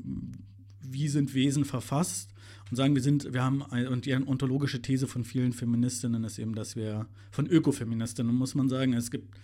[0.80, 2.30] wie sind Wesen verfasst?
[2.70, 6.38] Und sagen, wir sind, wir haben, ein, und die ontologische These von vielen Feministinnen ist
[6.38, 9.34] eben, dass wir, von Ökofeministinnen muss man sagen, es gibt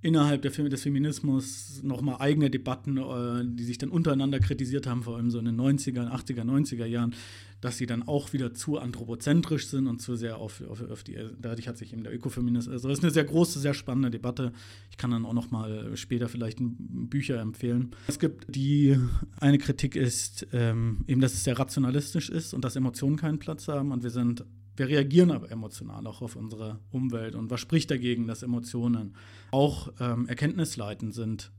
[0.00, 5.16] innerhalb der, des Feminismus nochmal eigene Debatten, äh, die sich dann untereinander kritisiert haben, vor
[5.16, 7.14] allem so in den 90er, 80er, 90er Jahren,
[7.60, 11.18] dass sie dann auch wieder zu anthropozentrisch sind und zu sehr auf, auf, auf die,
[11.40, 14.52] dadurch hat sich eben der Ökofeminismus, also das ist eine sehr große, sehr spannende Debatte.
[14.90, 17.90] Ich kann dann auch nochmal später vielleicht Bücher empfehlen.
[18.06, 18.96] Es gibt die,
[19.40, 23.66] eine Kritik ist ähm, eben, dass es sehr rationalistisch ist und dass Emotionen keinen Platz
[23.66, 24.44] haben und wir sind
[24.78, 27.34] wir reagieren aber emotional auch auf unsere Umwelt.
[27.34, 29.14] Und was spricht dagegen, dass Emotionen
[29.50, 31.50] auch ähm, erkenntnisleitend sind?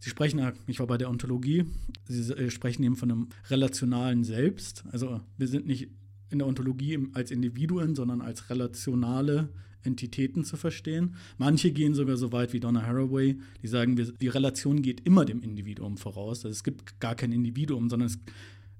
[0.00, 1.64] Sie sprechen, ich war bei der Ontologie,
[2.06, 4.84] Sie äh, sprechen eben von einem relationalen Selbst.
[4.92, 5.88] Also wir sind nicht
[6.30, 9.48] in der Ontologie als Individuen, sondern als relationale
[9.82, 11.16] Entitäten zu verstehen.
[11.36, 15.42] Manche gehen sogar so weit wie Donna Haraway, die sagen, die Relation geht immer dem
[15.42, 16.44] Individuum voraus.
[16.44, 18.18] Also es gibt gar kein Individuum, sondern es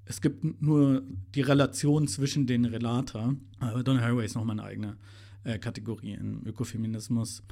[0.09, 1.03] es gibt nur
[1.35, 3.35] die Relation zwischen den Relata.
[3.61, 4.97] Aber Donna Haraway ist nochmal eine eigene
[5.45, 7.43] äh, Kategorie im Ökofeminismus.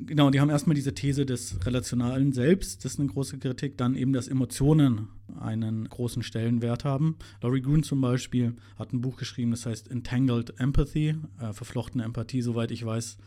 [0.00, 3.96] Genau, die haben erstmal diese These des relationalen Selbst, das ist eine große Kritik, dann
[3.96, 5.08] eben, dass Emotionen
[5.40, 7.16] einen großen Stellenwert haben.
[7.42, 12.42] Laurie Green zum Beispiel hat ein Buch geschrieben, das heißt Entangled Empathy, äh, verflochtene Empathie,
[12.42, 13.18] soweit ich weiß,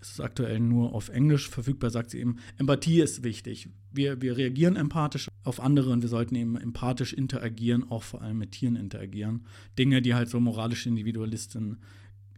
[0.00, 3.68] es ist aktuell nur auf Englisch verfügbar, sagt sie eben, Empathie ist wichtig.
[3.92, 8.38] Wir, wir reagieren empathisch auf andere und wir sollten eben empathisch interagieren, auch vor allem
[8.38, 9.46] mit Tieren interagieren.
[9.78, 11.78] Dinge, die halt so moralische Individualisten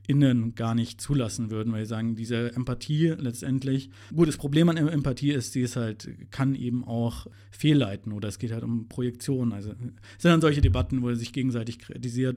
[0.07, 4.77] innen gar nicht zulassen würden, weil sie sagen, diese Empathie letztendlich, gut, das Problem an
[4.77, 9.53] Empathie ist, sie ist halt, kann eben auch fehlleiten oder es geht halt um Projektion.
[9.53, 9.79] Also es
[10.23, 12.37] sind dann solche Debatten, wo er sich gegenseitig kritisiert.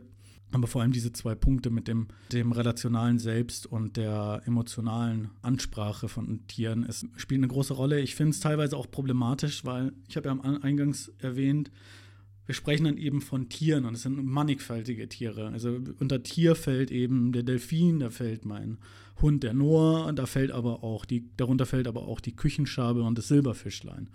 [0.55, 6.07] Aber vor allem diese zwei Punkte mit dem, dem relationalen Selbst und der emotionalen Ansprache
[6.07, 7.99] von Tieren es spielen eine große Rolle.
[7.99, 11.71] Ich finde es teilweise auch problematisch, weil ich habe ja am Eingangs erwähnt,
[12.45, 15.49] wir sprechen dann eben von Tieren und es sind mannigfaltige Tiere.
[15.49, 18.77] Also unter Tier fällt eben der Delfin, da fällt mein
[19.21, 23.17] Hund, der Noah, da fällt aber auch die, darunter fällt aber auch die Küchenschabe und
[23.17, 24.07] das Silberfischlein.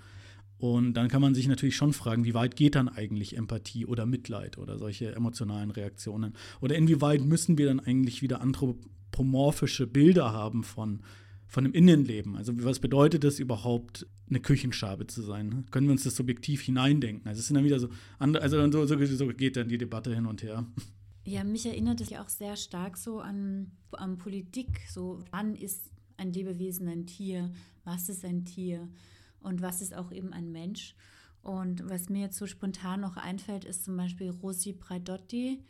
[0.60, 4.04] Und dann kann man sich natürlich schon fragen, wie weit geht dann eigentlich Empathie oder
[4.04, 6.34] Mitleid oder solche emotionalen Reaktionen?
[6.60, 11.00] Oder inwieweit müssen wir dann eigentlich wieder anthropomorphische Bilder haben von,
[11.48, 12.36] von dem Innenleben?
[12.36, 15.64] Also was bedeutet es überhaupt, eine Küchenschabe zu sein?
[15.70, 17.26] Können wir uns das subjektiv hineindenken?
[17.26, 20.26] Also es sind dann wieder so, also so, so, so geht dann die Debatte hin
[20.26, 20.66] und her.
[21.24, 24.82] Ja, mich erinnert es ja auch sehr stark so an, an Politik.
[24.90, 27.50] So, wann ist ein Lebewesen ein Tier?
[27.84, 28.88] Was ist ein Tier?
[29.42, 30.94] Und was ist auch eben ein Mensch.
[31.42, 35.64] Und was mir jetzt so spontan noch einfällt, ist zum Beispiel Rosi Braidotti,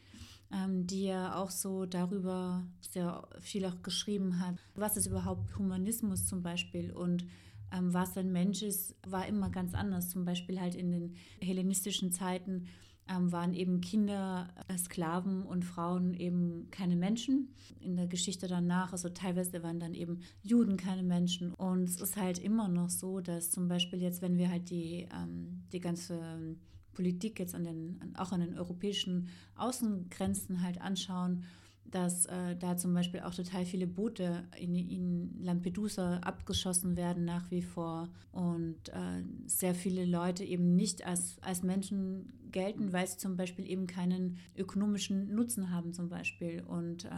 [0.53, 4.57] ähm, die ja auch so darüber sehr viel auch geschrieben hat.
[4.75, 7.25] Was ist überhaupt Humanismus zum Beispiel und
[7.73, 10.11] ähm, was ein Mensch ist, war immer ganz anders.
[10.11, 12.67] Zum Beispiel halt in den hellenistischen Zeiten
[13.11, 17.55] ähm, waren eben Kinder, äh, Sklaven und Frauen eben keine Menschen.
[17.81, 21.53] In der Geschichte danach, also teilweise waren dann eben Juden keine Menschen.
[21.53, 25.09] Und es ist halt immer noch so, dass zum Beispiel jetzt, wenn wir halt die,
[25.13, 26.57] ähm, die ganze
[26.93, 31.45] Politik jetzt an den, auch an den europäischen Außengrenzen halt anschauen,
[31.91, 37.51] dass äh, da zum Beispiel auch total viele Boote in, in, Lampedusa abgeschossen werden nach
[37.51, 43.19] wie vor und äh, sehr viele Leute eben nicht als, als Menschen gelten, weil sie
[43.19, 47.09] zum Beispiel eben keinen ökonomischen Nutzen haben zum Beispiel und äh,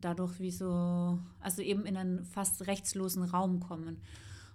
[0.00, 3.98] dadurch wie so, also eben in einen fast rechtslosen Raum kommen.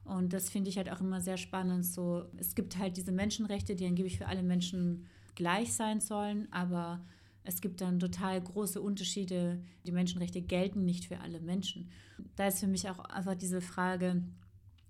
[0.06, 1.86] Und das finde ich halt auch immer sehr spannend.
[1.86, 7.01] So, es gibt halt diese Menschenrechte, die angeblich für alle Menschen gleich sein sollen, aber
[7.47, 9.63] es gibt dann total große Unterschiede.
[9.86, 11.89] Die Menschenrechte gelten nicht für alle Menschen.
[12.36, 14.23] Da ist für mich auch einfach diese Frage,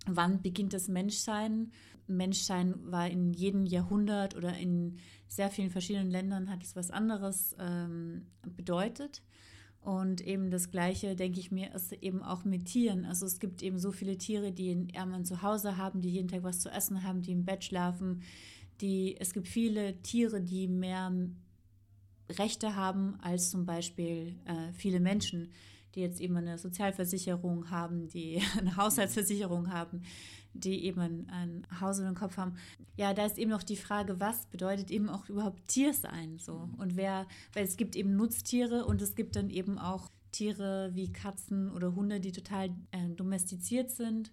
[0.08, 1.72] wann beginnt das Menschsein?
[2.08, 7.56] Menschsein war in jedem Jahrhundert oder in sehr vielen verschiedenen Ländern hat es was anderes
[7.60, 9.22] ähm, bedeutet.
[9.82, 13.06] Und eben das Gleiche, denke ich mir, ist eben auch mit Tieren.
[13.06, 16.44] Also es gibt eben so viele Tiere, die ein zu Hause haben, die jeden Tag
[16.44, 18.24] was zu essen haben, die im Bett schlafen.
[18.82, 21.12] Die, es gibt viele Tiere, die mehr
[22.30, 25.52] Rechte haben als zum Beispiel äh, viele Menschen,
[25.96, 30.04] die jetzt eben eine Sozialversicherung haben, die eine Haushaltsversicherung haben,
[30.54, 32.56] die eben ein, ein Haus über den Kopf haben.
[32.96, 36.70] Ja, da ist eben noch die Frage, was bedeutet eben auch überhaupt Tier sein so?
[36.78, 41.12] Und wer, weil es gibt eben Nutztiere und es gibt dann eben auch Tiere wie
[41.12, 44.32] Katzen oder Hunde, die total äh, domestiziert sind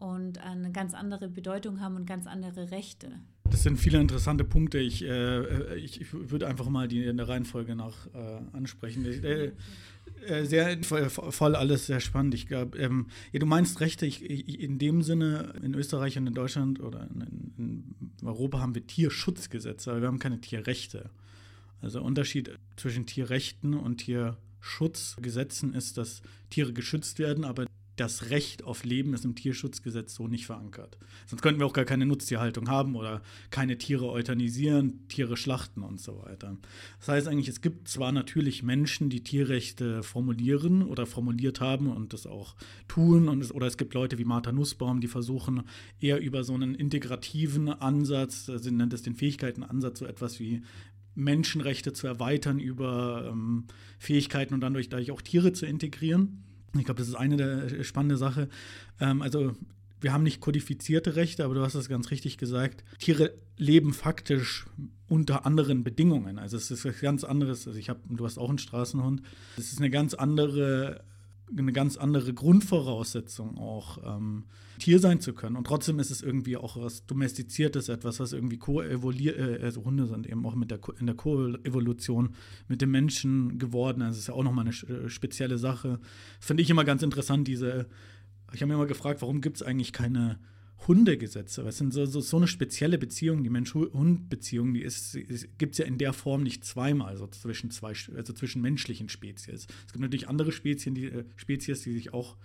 [0.00, 3.12] und eine ganz andere Bedeutung haben und ganz andere Rechte.
[3.44, 4.78] Das sind viele interessante Punkte.
[4.78, 9.04] Ich, äh, ich, ich, würde einfach mal die in der Reihenfolge nach äh, ansprechen.
[9.04, 9.52] Äh,
[10.26, 12.34] äh sehr voll alles sehr spannend.
[12.34, 14.06] Ich glaube, ähm, ja, du meinst Rechte.
[14.06, 17.52] Ich, ich, in dem Sinne, in Österreich und in Deutschland oder in,
[18.20, 21.10] in Europa haben wir Tierschutzgesetze, aber wir haben keine Tierrechte.
[21.80, 27.66] Also Unterschied zwischen Tierrechten und Tierschutzgesetzen ist, dass Tiere geschützt werden, aber
[28.00, 30.98] das Recht auf Leben ist im Tierschutzgesetz so nicht verankert.
[31.26, 36.00] Sonst könnten wir auch gar keine Nutztierhaltung haben oder keine Tiere euthanisieren, Tiere schlachten und
[36.00, 36.56] so weiter.
[36.98, 42.14] Das heißt eigentlich, es gibt zwar natürlich Menschen, die Tierrechte formulieren oder formuliert haben und
[42.14, 42.56] das auch
[42.88, 45.64] tun, und es, oder es gibt Leute wie Martha Nussbaum, die versuchen
[46.00, 50.62] eher über so einen integrativen Ansatz, sie nennt es den Fähigkeitenansatz, so etwas wie
[51.14, 53.66] Menschenrechte zu erweitern über ähm,
[53.98, 56.44] Fähigkeiten und dann dadurch auch Tiere zu integrieren.
[56.78, 58.48] Ich glaube, das ist eine der spannende Sache.
[59.00, 59.54] Ähm, also
[60.00, 62.84] wir haben nicht kodifizierte Rechte, aber du hast es ganz richtig gesagt.
[62.98, 64.66] Tiere leben faktisch
[65.08, 66.38] unter anderen Bedingungen.
[66.38, 67.66] Also es ist was ganz anderes.
[67.66, 69.22] Also ich habe, du hast auch einen Straßenhund.
[69.58, 71.04] Es ist eine ganz andere
[71.56, 74.44] eine ganz andere Grundvoraussetzung, auch ähm,
[74.78, 75.56] Tier sein zu können.
[75.56, 80.06] Und trotzdem ist es irgendwie auch was Domestiziertes, etwas, was irgendwie koevoluiert, äh, also Hunde
[80.06, 82.34] sind eben auch mit der, in der Koevolution
[82.68, 84.02] mit dem Menschen geworden.
[84.02, 86.00] Also das ist ja auch nochmal eine spezielle Sache.
[86.40, 87.88] Finde ich immer ganz interessant, diese,
[88.52, 90.38] ich habe mir immer gefragt, warum gibt es eigentlich keine
[90.86, 91.62] Hundegesetze.
[91.62, 94.80] Es sind so, so, so, eine spezielle Beziehung, die Mensch-Hund-Beziehung, die
[95.58, 99.66] gibt es ja in der Form nicht zweimal, also zwischen zwei, also zwischen menschlichen Spezies.
[99.66, 102.36] Es gibt natürlich andere Spezien, die, äh, Spezies, die sich auch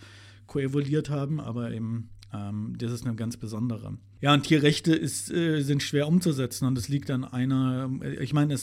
[0.47, 3.97] koevoluiert haben, aber eben ähm, das ist eine ganz besondere.
[4.21, 8.33] Ja, und Tierrechte ist, äh, sind schwer umzusetzen und es liegt an einer, äh, ich
[8.33, 8.55] meine,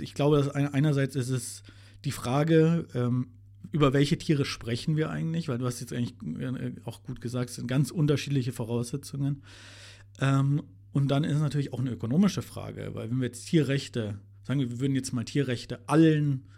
[0.00, 1.62] ich glaube, dass einerseits ist es
[2.04, 3.28] die Frage, ähm,
[3.72, 5.48] über welche Tiere sprechen wir eigentlich?
[5.48, 9.42] Weil du hast jetzt eigentlich äh, auch gut gesagt, es sind ganz unterschiedliche Voraussetzungen.
[10.20, 14.18] Ähm, und dann ist es natürlich auch eine ökonomische Frage, weil wenn wir jetzt Tierrechte,
[14.44, 16.48] sagen wir, wir würden jetzt mal Tierrechte allen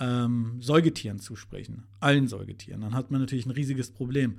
[0.00, 4.38] ähm, Säugetieren zusprechen, allen Säugetieren, dann hat man natürlich ein riesiges Problem.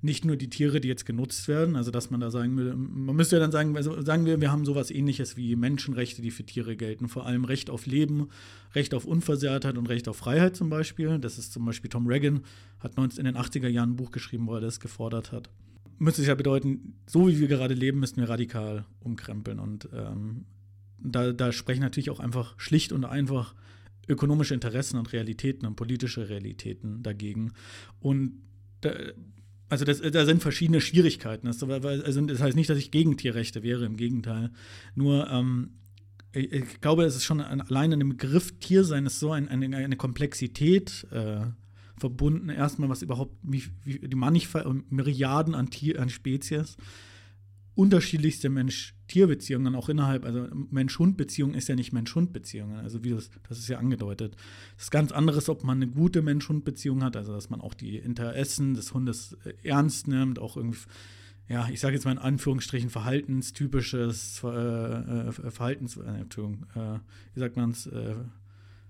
[0.00, 3.14] Nicht nur die Tiere, die jetzt genutzt werden, also dass man da sagen will, man
[3.14, 6.44] müsste ja dann sagen, also sagen wir, wir haben sowas ähnliches wie Menschenrechte, die für
[6.44, 8.28] Tiere gelten, vor allem Recht auf Leben,
[8.74, 11.18] Recht auf Unversehrtheit und Recht auf Freiheit zum Beispiel.
[11.18, 12.40] Das ist zum Beispiel Tom Reagan,
[12.80, 15.50] hat 19 in den 80er Jahren ein Buch geschrieben, wo er das gefordert hat.
[15.98, 19.60] Müsste es ja bedeuten, so wie wir gerade leben, müssen wir radikal umkrempeln.
[19.60, 20.46] Und ähm,
[20.98, 23.54] da, da sprechen natürlich auch einfach schlicht und einfach
[24.12, 27.52] ökonomische Interessen und Realitäten und politische Realitäten dagegen.
[28.00, 28.42] Und
[28.80, 28.92] da,
[29.68, 31.46] also das, da sind verschiedene Schwierigkeiten.
[31.46, 34.50] Das, also das heißt nicht, dass ich gegen Tierrechte wäre, im Gegenteil.
[34.94, 35.70] Nur ähm,
[36.32, 39.76] ich, glaube, es ist schon ein, allein an dem Begriff Tiersein ist so ein, eine,
[39.76, 41.40] eine Komplexität äh,
[41.98, 42.48] verbunden.
[42.48, 46.76] Erstmal, was überhaupt wie, wie die Mannigfalt, Myriaden an, Tier, an Spezies
[47.74, 53.68] unterschiedlichste Mensch-Tier-Beziehungen, auch innerhalb, also Mensch-Hund-Beziehung ist ja nicht Mensch-Hund-Beziehungen, also wie das, das ist
[53.68, 54.36] ja angedeutet.
[54.76, 57.96] Das ist ganz anderes, ob man eine gute Mensch-Hund-Beziehung hat, also dass man auch die
[57.96, 60.80] Interessen des Hundes äh, ernst nimmt, auch irgendwie,
[61.48, 66.98] ja, ich sage jetzt mal in Anführungsstrichen verhaltenstypisches, äh, äh, Verhaltens, äh, Entschuldigung, äh,
[67.34, 68.16] wie sagt man es, äh,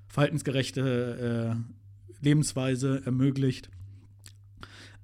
[0.08, 1.56] verhaltensgerechte
[2.20, 3.70] Lebensweise ermöglicht.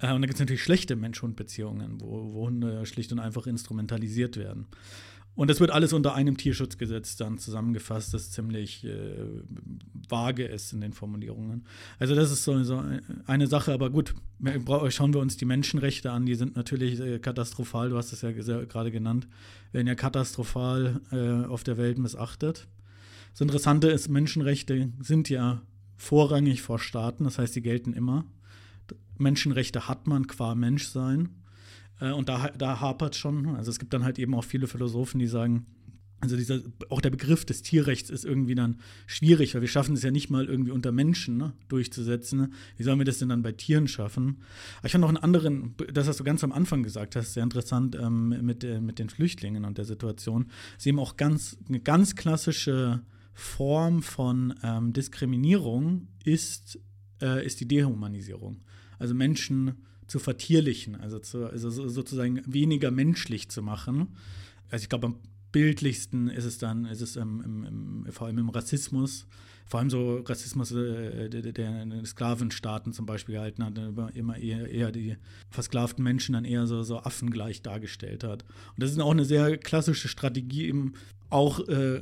[0.00, 4.36] Äh, und da gibt es natürlich schlechte Mensch-Hund-Beziehungen, wo, wo Hunde schlicht und einfach instrumentalisiert
[4.36, 4.66] werden.
[5.38, 9.14] Und das wird alles unter einem Tierschutzgesetz dann zusammengefasst, das ziemlich äh,
[10.08, 11.64] vage ist in den Formulierungen.
[12.00, 12.82] Also das ist so, so
[13.24, 14.16] eine Sache, aber gut,
[14.88, 18.32] schauen wir uns die Menschenrechte an, die sind natürlich äh, katastrophal, du hast es ja
[18.32, 19.28] gerade genannt,
[19.70, 22.66] werden ja katastrophal äh, auf der Welt missachtet.
[23.30, 25.62] Das Interessante ist, Menschenrechte sind ja
[25.96, 28.24] vorrangig vor Staaten, das heißt, sie gelten immer.
[29.16, 31.30] Menschenrechte hat man qua Menschsein.
[32.00, 33.56] Äh, und da, da hapert schon.
[33.56, 35.66] Also es gibt dann halt eben auch viele Philosophen, die sagen,
[36.20, 40.02] also dieser, auch der Begriff des Tierrechts ist irgendwie dann schwierig, weil wir schaffen es
[40.02, 42.52] ja nicht mal irgendwie unter Menschen ne, durchzusetzen.
[42.76, 44.38] Wie sollen wir das denn dann bei Tieren schaffen?
[44.78, 47.44] Aber ich fand noch einen anderen, das, was du ganz am Anfang gesagt hast, sehr
[47.44, 50.46] interessant ähm, mit, äh, mit den Flüchtlingen und der Situation.
[50.72, 56.80] Es ist eben auch ganz, eine ganz klassische Form von ähm, Diskriminierung ist,
[57.22, 58.64] äh, ist die Dehumanisierung
[58.98, 59.74] also Menschen
[60.06, 64.08] zu vertierlichen, also, zu, also sozusagen weniger menschlich zu machen.
[64.70, 65.16] Also ich glaube, am
[65.52, 67.64] bildlichsten ist es dann, ist es im, im,
[68.06, 69.26] im, vor allem im Rassismus,
[69.66, 73.78] vor allem so Rassismus, äh, der, der Sklavenstaaten zum Beispiel gehalten hat,
[74.14, 75.16] immer eher, eher die
[75.50, 78.44] versklavten Menschen dann eher so, so affengleich dargestellt hat.
[78.44, 80.94] Und das ist auch eine sehr klassische Strategie, eben
[81.28, 82.00] auch äh,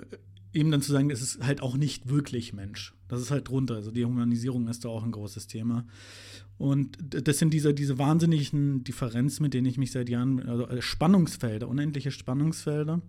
[0.53, 2.95] eben dann zu sagen, es ist halt auch nicht wirklich Mensch.
[3.09, 3.75] Das ist halt drunter.
[3.75, 5.85] Also die Humanisierung ist da auch ein großes Thema.
[6.59, 10.81] Und das sind diese, diese wahnsinnigen Differenzen, mit denen ich mich seit Jahren, also äh,
[10.81, 13.03] Spannungsfelder, unendliche Spannungsfelder.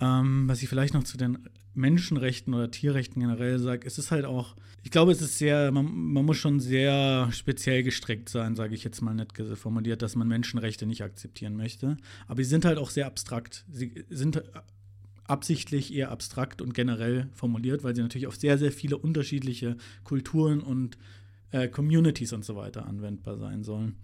[0.00, 1.38] Ähm, was ich vielleicht noch zu den
[1.74, 5.86] Menschenrechten oder Tierrechten generell sage, es ist halt auch, ich glaube, es ist sehr, man,
[5.86, 10.28] man muss schon sehr speziell gestrickt sein, sage ich jetzt mal nett formuliert, dass man
[10.28, 11.96] Menschenrechte nicht akzeptieren möchte.
[12.28, 13.64] Aber sie sind halt auch sehr abstrakt.
[13.70, 14.42] Sie sind
[15.24, 20.60] absichtlich eher abstrakt und generell formuliert, weil sie natürlich auf sehr, sehr viele unterschiedliche Kulturen
[20.60, 20.98] und
[21.52, 23.96] äh, Communities und so weiter anwendbar sein sollen.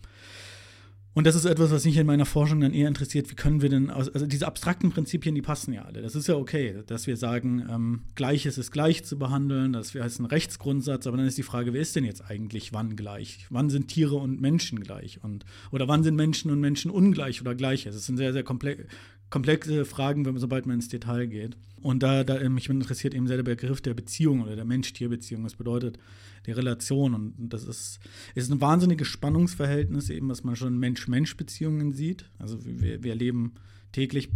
[1.18, 3.28] Und das ist etwas, was mich in meiner Forschung dann eher interessiert.
[3.28, 6.00] Wie können wir denn, also diese abstrakten Prinzipien, die passen ja alle.
[6.00, 10.20] Das ist ja okay, dass wir sagen, ähm, Gleiches ist gleich zu behandeln, das heißt
[10.20, 13.46] ein Rechtsgrundsatz, aber dann ist die Frage, wer ist denn jetzt eigentlich wann gleich?
[13.50, 15.18] Wann sind Tiere und Menschen gleich?
[15.24, 17.82] Und, oder wann sind Menschen und Menschen ungleich oder gleich?
[17.82, 18.84] Das sind sehr, sehr komplex,
[19.30, 21.56] komplexe Fragen, wenn, sobald man ins Detail geht.
[21.80, 25.44] Und da, da mich interessiert eben sehr der Begriff der Beziehung oder der Mensch-Tier-Beziehung.
[25.44, 25.98] Was bedeutet
[26.46, 27.14] die Relation?
[27.14, 28.00] Und das ist,
[28.34, 32.24] ist ein wahnsinniges Spannungsverhältnis, eben, was man schon Mensch-Mensch-Beziehungen sieht.
[32.38, 33.54] Also wir, wir erleben
[33.92, 34.30] täglich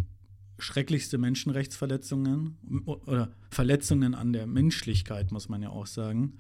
[0.59, 6.35] schrecklichste Menschenrechtsverletzungen oder Verletzungen an der Menschlichkeit, muss man ja auch sagen.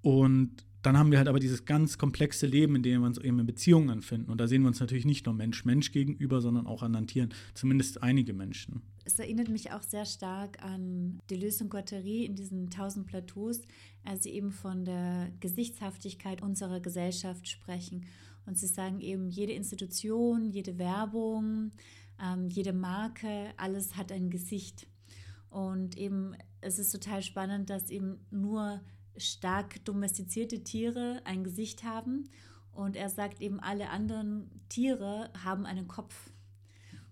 [0.00, 3.38] Und dann haben wir halt aber dieses ganz komplexe Leben, in dem wir uns eben
[3.38, 4.30] in Beziehungen finden.
[4.30, 8.02] Und da sehen wir uns natürlich nicht nur Mensch-Mensch gegenüber, sondern auch anderen Tieren, zumindest
[8.02, 8.82] einige Menschen.
[9.04, 13.60] Es erinnert mich auch sehr stark an Deleuze und Guattari in diesen tausend Plateaus,
[14.04, 18.06] als sie eben von der Gesichtshaftigkeit unserer Gesellschaft sprechen.
[18.44, 21.70] Und sie sagen eben, jede Institution, jede Werbung,
[22.20, 24.88] ähm, jede Marke, alles hat ein Gesicht.
[25.48, 28.80] Und eben, es ist total spannend, dass eben nur
[29.16, 32.28] stark domestizierte Tiere ein Gesicht haben.
[32.72, 36.30] Und er sagt eben, alle anderen Tiere haben einen Kopf.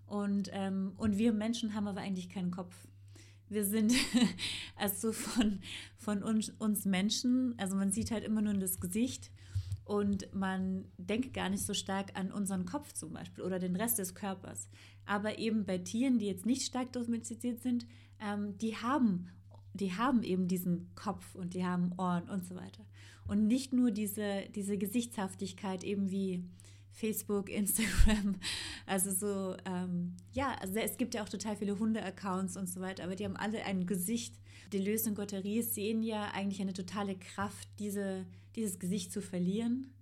[0.05, 2.75] Und, ähm, und wir Menschen haben aber eigentlich keinen Kopf.
[3.47, 3.93] Wir sind
[4.75, 5.59] also von,
[5.97, 9.31] von uns, uns Menschen, also man sieht halt immer nur das Gesicht
[9.83, 13.99] und man denkt gar nicht so stark an unseren Kopf zum Beispiel oder den Rest
[13.99, 14.69] des Körpers.
[15.05, 17.85] Aber eben bei Tieren, die jetzt nicht stark domestiziert sind,
[18.19, 19.27] ähm, die haben
[19.73, 22.83] die haben eben diesen Kopf und die haben Ohren und so weiter.
[23.27, 26.43] Und nicht nur diese, diese Gesichtshaftigkeit eben wie
[26.91, 28.35] Facebook, Instagram,
[28.85, 33.03] also so, ähm, ja, also es gibt ja auch total viele Hunde-Accounts und so weiter,
[33.03, 34.35] aber die haben alle ein Gesicht.
[34.73, 39.93] Deleuze und Guattari sehen ja eigentlich eine totale Kraft, diese, dieses Gesicht zu verlieren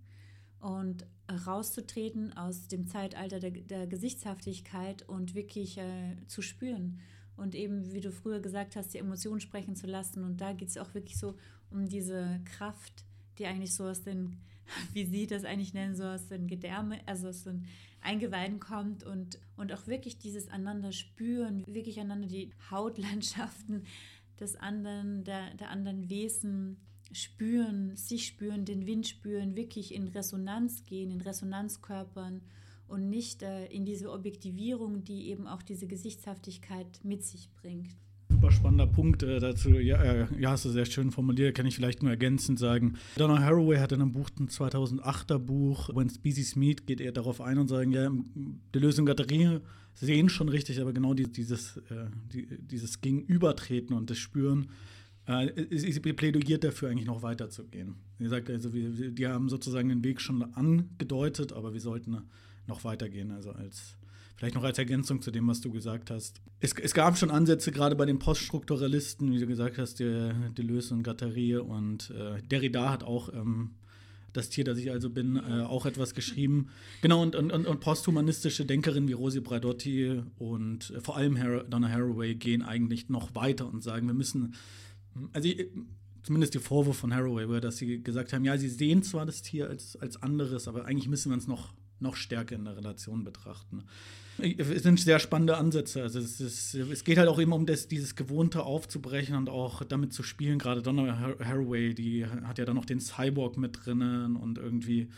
[0.60, 1.08] und
[1.46, 7.00] rauszutreten aus dem Zeitalter der, der Gesichtshaftigkeit und wirklich äh, zu spüren
[7.40, 10.24] und eben, wie du früher gesagt hast, die Emotionen sprechen zu lassen.
[10.24, 11.36] Und da geht es auch wirklich so
[11.72, 13.06] um diese Kraft,
[13.38, 14.38] die eigentlich so aus den,
[14.94, 17.66] wie sie das eigentlich nennen, so aus den Gedärme, also aus den
[18.02, 23.86] Eingeweiden kommt und, und auch wirklich dieses einander spüren, wirklich einander die Hautlandschaften
[24.40, 26.78] des anderen, der, der anderen Wesen
[27.12, 32.42] spüren, sich spüren, den Wind spüren, wirklich in Resonanz gehen, in Resonanzkörpern
[32.90, 37.96] und nicht äh, in diese Objektivierung, die eben auch diese Gesichtshaftigkeit mit sich bringt.
[38.32, 39.70] Super spannender Punkt äh, dazu.
[39.72, 41.56] Ja, äh, ja, hast du sehr schön formuliert.
[41.56, 42.96] Kann ich vielleicht nur ergänzend sagen.
[43.18, 47.42] Donna Haraway hat in einem Buch, ein 2008er Buch, When Species Meet, geht er darauf
[47.42, 48.10] ein und sagen, ja,
[48.74, 49.60] die Lösung Gatterie
[49.94, 54.70] sehen schon richtig, aber genau dieses, äh, die, dieses Gegenübertreten und das Spüren,
[55.26, 57.96] äh, sie plädiert dafür, eigentlich noch weiterzugehen.
[58.18, 62.18] Sie sagt also, wir, die haben sozusagen den Weg schon angedeutet, aber wir sollten
[62.70, 63.32] noch weitergehen.
[63.32, 63.98] Also als
[64.40, 66.42] vielleicht noch als Ergänzung zu dem, was du gesagt hast.
[66.62, 70.94] Es, es gab schon Ansätze, gerade bei den Poststrukturalisten, wie du gesagt hast, der Deleuze
[70.94, 73.72] und Guattari und äh, Derrida hat auch ähm,
[74.32, 76.70] das Tier, das ich also bin, äh, auch etwas geschrieben.
[77.02, 81.90] Genau, und, und, und posthumanistische Denkerinnen wie Rosi Braidotti und äh, vor allem Har Donna
[81.90, 84.56] Haraway gehen eigentlich noch weiter und sagen, wir müssen,
[85.34, 85.50] also
[86.24, 89.42] zumindest die Vorwurf von Haraway war, dass sie gesagt haben, ja, sie sehen zwar das
[89.42, 93.24] Tier als, als anderes, aber eigentlich müssen wir uns noch noch stärker in der Relation
[93.24, 93.84] betrachten.
[94.58, 96.02] Es sind sehr spannende Ansätze.
[96.02, 99.84] Also es, ist, es geht halt auch immer um das, dieses Gewohnte aufzubrechen und auch
[99.84, 100.60] damit zu spielen.
[100.60, 105.10] Gerade Donna Haraway, die hat ja dann noch den Cyborg mit drinnen und irgendwie,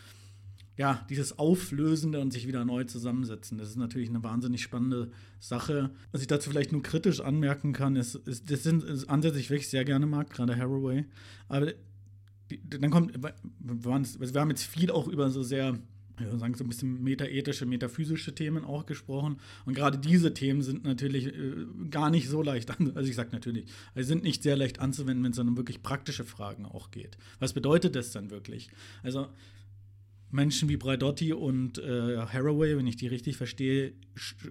[0.75, 3.59] ja, dieses Auflösende und sich wieder neu zusammensetzen.
[3.59, 5.91] Das ist natürlich eine wahnsinnig spannende Sache.
[6.11, 9.49] Was ich dazu vielleicht nur kritisch anmerken kann, ist, ist das sind Ansätze, die ich
[9.51, 11.05] wirklich sehr gerne mag, gerade Haraway.
[11.47, 11.73] Aber
[12.63, 15.77] dann kommt, wir haben jetzt viel auch über so sehr
[16.37, 19.37] sagen so ein bisschen metaethische, metaphysische Themen auch gesprochen.
[19.65, 23.29] Und gerade diese Themen sind natürlich äh, gar nicht so leicht, an, also ich sage
[23.31, 27.17] natürlich, sie sind nicht sehr leicht anzuwenden, wenn es um wirklich praktische Fragen auch geht.
[27.39, 28.69] Was bedeutet das dann wirklich?
[29.03, 29.27] Also
[30.31, 33.93] Menschen wie Braidotti und äh, Haraway, wenn ich die richtig verstehe,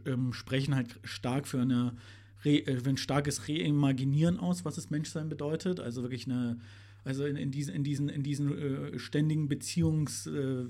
[0.06, 1.96] ähm, sprechen halt stark für, eine
[2.44, 5.80] Re äh, für ein starkes Reimaginieren aus, was das Menschsein bedeutet.
[5.80, 6.58] Also wirklich eine,
[7.04, 10.66] also in, in diesen, in diesen, in diesen äh, ständigen Beziehungs äh,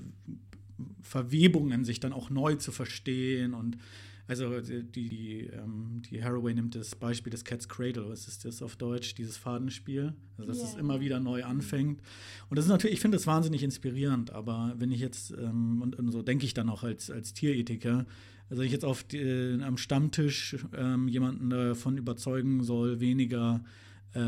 [1.01, 3.77] Verwebungen sich dann auch neu zu verstehen und
[4.27, 8.61] also die, die, ähm, die Haraway nimmt das Beispiel des Cat's Cradle, was ist das
[8.61, 10.69] auf Deutsch, dieses Fadenspiel, also dass yeah.
[10.69, 11.99] es immer wieder neu anfängt.
[12.49, 15.97] Und das ist natürlich, ich finde das wahnsinnig inspirierend, aber wenn ich jetzt, ähm, und,
[15.97, 18.05] und, so denke ich dann auch als, als Tierethiker,
[18.49, 23.67] also ich jetzt auf die, äh, am Stammtisch ähm, jemanden davon überzeugen soll, weniger äh,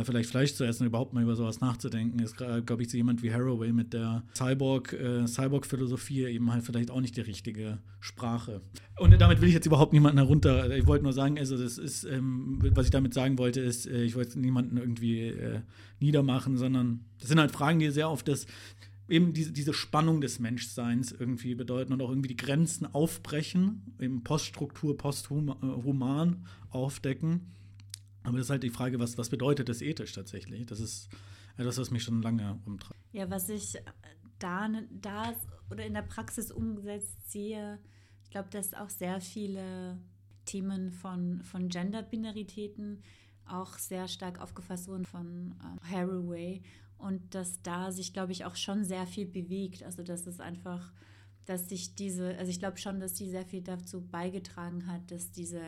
[0.03, 3.33] vielleicht Fleisch zu essen, überhaupt mal über sowas nachzudenken, ist, glaube ich, so jemand wie
[3.33, 8.61] Haraway mit der Cyborg, äh, Cyborg-Philosophie eben halt vielleicht auch nicht die richtige Sprache.
[8.97, 10.69] Und damit will ich jetzt überhaupt niemanden herunter.
[10.75, 14.03] Ich wollte nur sagen, also das ist, ähm, was ich damit sagen wollte, ist, äh,
[14.03, 15.61] ich wollte niemanden irgendwie äh,
[15.99, 18.45] niedermachen, sondern das sind halt Fragen, die sehr oft das
[19.09, 24.23] eben diese, diese Spannung des Menschseins irgendwie bedeuten und auch irgendwie die Grenzen aufbrechen, eben
[24.23, 27.51] Poststruktur, posthuman aufdecken
[28.23, 30.65] aber das ist halt die Frage, was, was bedeutet das ethisch tatsächlich?
[30.65, 31.09] Das ist
[31.57, 32.99] etwas, was mich schon lange umtreibt.
[33.11, 33.77] Ja, was ich
[34.39, 35.33] da, da
[35.69, 37.79] oder in der Praxis umgesetzt sehe,
[38.23, 39.99] ich glaube, dass auch sehr viele
[40.45, 43.03] Themen von, von Gender-Binaritäten
[43.45, 46.61] auch sehr stark aufgefasst wurden von ähm, Haraway
[46.97, 49.83] und dass da sich, glaube ich, auch schon sehr viel bewegt.
[49.83, 50.93] Also, dass es einfach,
[51.45, 55.31] dass sich diese, also ich glaube schon, dass die sehr viel dazu beigetragen hat, dass
[55.31, 55.61] diese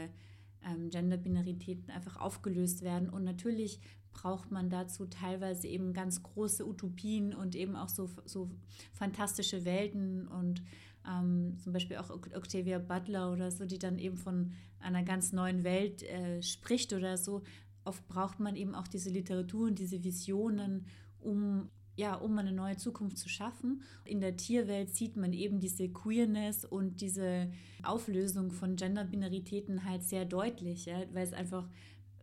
[0.66, 3.09] ähm, Gender-Binaritäten einfach aufgelöst werden.
[3.09, 3.80] Und natürlich
[4.13, 8.49] braucht man dazu teilweise eben ganz große Utopien und eben auch so, so
[8.93, 10.63] fantastische Welten und
[11.07, 15.63] ähm, zum Beispiel auch Octavia Butler oder so, die dann eben von einer ganz neuen
[15.63, 17.43] Welt äh, spricht oder so.
[17.84, 20.88] Oft braucht man eben auch diese Literatur und diese Visionen,
[21.20, 23.82] um ja, um eine neue Zukunft zu schaffen.
[24.04, 27.52] In der Tierwelt sieht man eben diese Queerness und diese
[27.84, 31.68] Auflösung von Genderbinaritäten halt sehr deutlich, ja, weil es einfach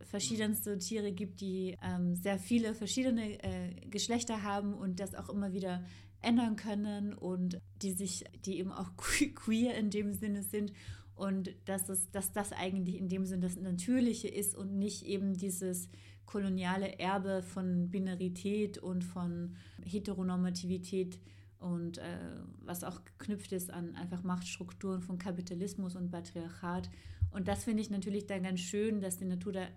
[0.05, 5.53] verschiedenste Tiere gibt, die ähm, sehr viele verschiedene äh, Geschlechter haben und das auch immer
[5.53, 5.83] wieder
[6.21, 8.91] ändern können und die sich, die eben auch
[9.35, 10.73] queer in dem Sinne sind
[11.15, 15.33] und dass, es, dass das eigentlich in dem Sinne das Natürliche ist und nicht eben
[15.33, 15.89] dieses
[16.25, 21.19] koloniale Erbe von Binarität und von Heteronormativität
[21.59, 22.17] und äh,
[22.65, 26.89] was auch geknüpft ist an einfach Machtstrukturen von Kapitalismus und Patriarchat.
[27.31, 29.67] Und das finde ich natürlich dann ganz schön, dass die Natur da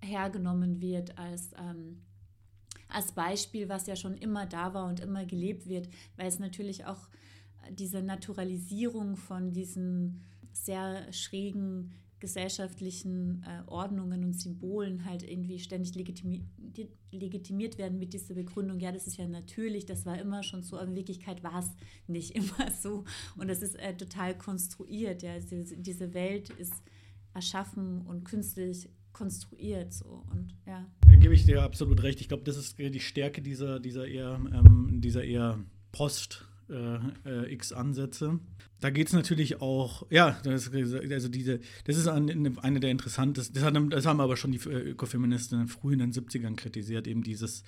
[0.00, 2.02] hergenommen wird als, ähm,
[2.88, 6.84] als Beispiel, was ja schon immer da war und immer gelebt wird, weil es natürlich
[6.84, 7.08] auch
[7.70, 10.22] diese Naturalisierung von diesen
[10.52, 11.92] sehr schrägen
[12.24, 16.42] gesellschaftlichen äh, Ordnungen und Symbolen halt irgendwie ständig legitimi
[17.10, 20.78] legitimiert werden mit dieser Begründung, ja, das ist ja natürlich, das war immer schon so,
[20.78, 21.70] aber in Wirklichkeit war es
[22.06, 23.04] nicht immer so.
[23.36, 25.38] Und das ist äh, total konstruiert, ja.
[25.38, 26.72] Diese, diese Welt ist
[27.34, 30.90] erschaffen und künstlich konstruiert so und ja.
[31.06, 32.22] Da gebe ich dir absolut recht.
[32.22, 35.62] Ich glaube, das ist die Stärke dieser, dieser eher, ähm, dieser eher
[35.92, 36.96] Post- äh,
[37.28, 38.38] äh, X-Ansätze.
[38.80, 43.54] Da geht es natürlich auch, ja, das, also diese, das ist eine, eine der interessantesten,
[43.54, 47.22] das, haben, das haben aber schon die äh, Ökofeministinnen früh in den 70ern kritisiert, eben
[47.22, 47.64] dieses,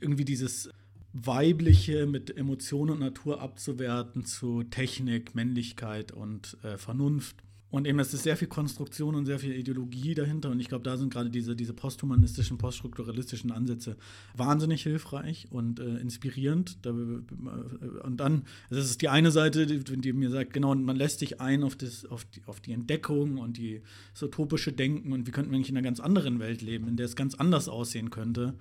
[0.00, 0.70] irgendwie dieses
[1.12, 7.36] Weibliche mit Emotion und Natur abzuwerten zu Technik, Männlichkeit und äh, Vernunft.
[7.68, 10.50] Und eben, es ist sehr viel Konstruktion und sehr viel Ideologie dahinter.
[10.50, 13.96] Und ich glaube, da sind gerade diese, diese posthumanistischen, poststrukturalistischen Ansätze
[14.36, 16.78] wahnsinnig hilfreich und äh, inspirierend.
[16.86, 20.74] Da, äh, und dann, also das ist die eine Seite, die, die, mir sagt, genau,
[20.76, 24.72] man lässt sich ein auf, das, auf, die, auf die Entdeckung und die, das utopische
[24.72, 27.16] Denken und wie könnten wir eigentlich in einer ganz anderen Welt leben, in der es
[27.16, 28.54] ganz anders aussehen könnte.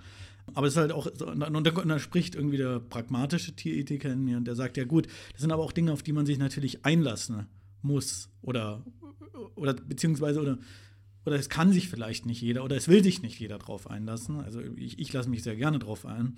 [0.55, 4.45] Aber es ist halt auch, und da, spricht irgendwie der pragmatische Tierethiker in mir und
[4.45, 7.47] der sagt, ja gut, das sind aber auch Dinge, auf die man sich natürlich einlassen
[7.85, 8.83] muss oder
[9.55, 10.57] oder beziehungsweise oder
[11.25, 14.39] oder es kann sich vielleicht nicht jeder oder es will sich nicht jeder drauf einlassen.
[14.39, 16.35] Also ich, ich lasse mich sehr gerne drauf ein.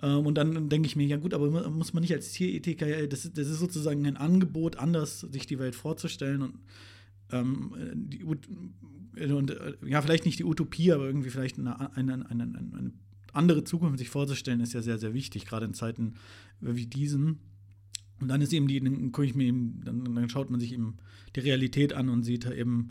[0.00, 3.30] Ähm, und dann denke ich mir, ja gut, aber muss man nicht als Tierethiker, das,
[3.32, 6.54] das ist sozusagen ein Angebot, anders sich die Welt vorzustellen und,
[7.32, 8.48] ähm, die, und
[9.16, 12.92] äh, ja, vielleicht nicht die Utopie, aber irgendwie vielleicht eine, eine, eine, eine
[13.32, 16.14] andere Zukunft sich vorzustellen, ist ja sehr, sehr wichtig, gerade in Zeiten
[16.60, 17.40] wie diesen.
[18.20, 20.72] Und dann ist eben die, dann gucke ich mir eben, dann, dann, schaut man sich
[20.72, 20.98] eben
[21.36, 22.90] die Realität an und sieht da eben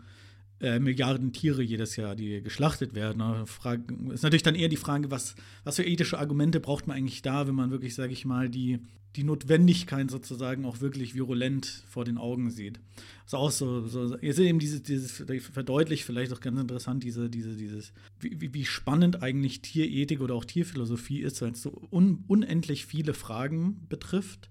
[0.59, 3.45] äh, Milliarden Tiere jedes Jahr, die geschlachtet werden.
[3.45, 7.21] Frage, ist natürlich dann eher die Frage, was, was für ethische Argumente braucht man eigentlich
[7.21, 8.80] da, wenn man wirklich, sage ich mal, die,
[9.15, 12.80] die Notwendigkeit sozusagen auch wirklich virulent vor den Augen sieht.
[13.25, 17.55] Ist auch so, so seht eben dieses, dieses verdeutlicht vielleicht auch ganz interessant, diese, diese,
[17.55, 22.86] dieses, wie, wie spannend eigentlich Tierethik oder auch Tierphilosophie ist, weil es so un, unendlich
[22.86, 24.49] viele Fragen betrifft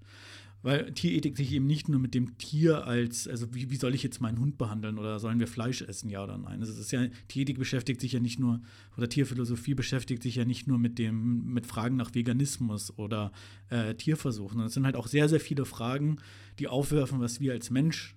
[0.66, 4.02] weil Tierethik sich eben nicht nur mit dem Tier als, also wie, wie soll ich
[4.02, 6.58] jetzt meinen Hund behandeln oder sollen wir Fleisch essen, ja oder nein.
[6.58, 8.60] Also es ist ja, Tierethik beschäftigt sich ja nicht nur,
[8.96, 13.30] oder Tierphilosophie beschäftigt sich ja nicht nur mit dem, mit Fragen nach Veganismus oder
[13.68, 14.58] äh, Tierversuchen.
[14.58, 16.16] Es sind halt auch sehr, sehr viele Fragen,
[16.58, 18.16] die aufwerfen, was wir als Mensch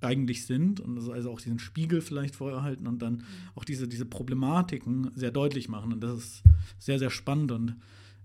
[0.00, 3.24] eigentlich sind und also auch diesen Spiegel vielleicht vorhalten und dann mhm.
[3.54, 5.92] auch diese, diese Problematiken sehr deutlich machen.
[5.92, 6.42] Und das ist
[6.80, 7.76] sehr, sehr spannend und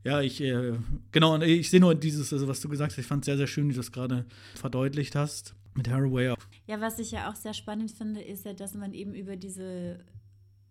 [0.03, 0.73] ja, ich, äh,
[1.11, 3.47] genau, ich sehe nur dieses, also was du gesagt hast, ich fand es sehr, sehr
[3.47, 4.25] schön, wie du das gerade
[4.55, 6.33] verdeutlicht hast mit Haraway.
[6.67, 9.99] Ja, was ich ja auch sehr spannend finde, ist ja, dass man eben über diese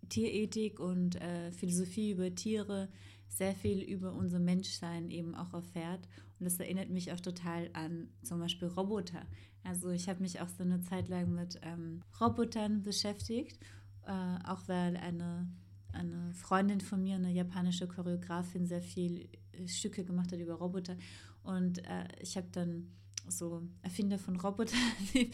[0.09, 2.89] Tierethik und äh, Philosophie über Tiere
[3.27, 6.07] sehr viel über unser Menschsein eben auch erfährt.
[6.39, 9.21] Und das erinnert mich auch total an zum Beispiel Roboter.
[9.63, 13.59] Also ich habe mich auch so eine Zeit lang mit ähm, Robotern beschäftigt,
[14.05, 14.11] äh,
[14.45, 15.47] auch weil eine,
[15.93, 20.97] eine Freundin von mir, eine japanische Choreografin, sehr viel äh, Stücke gemacht hat über Roboter.
[21.43, 22.87] Und äh, ich habe dann
[23.27, 24.79] so Erfinder von Robotern,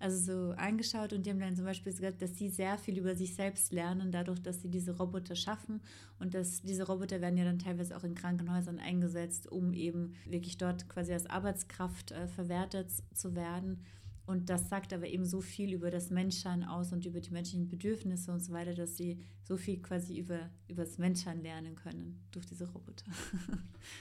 [0.00, 3.14] also so angeschaut und die haben dann zum Beispiel gesagt, dass sie sehr viel über
[3.14, 5.80] sich selbst lernen, dadurch, dass sie diese Roboter schaffen
[6.18, 10.58] und dass diese Roboter werden ja dann teilweise auch in Krankenhäusern eingesetzt, um eben wirklich
[10.58, 13.84] dort quasi als Arbeitskraft äh, verwertet zu werden
[14.26, 17.68] und das sagt aber eben so viel über das Menschsein aus und über die menschlichen
[17.68, 22.20] Bedürfnisse und so weiter, dass sie so viel quasi über, über das Menschsein lernen können
[22.30, 23.06] durch diese Roboter.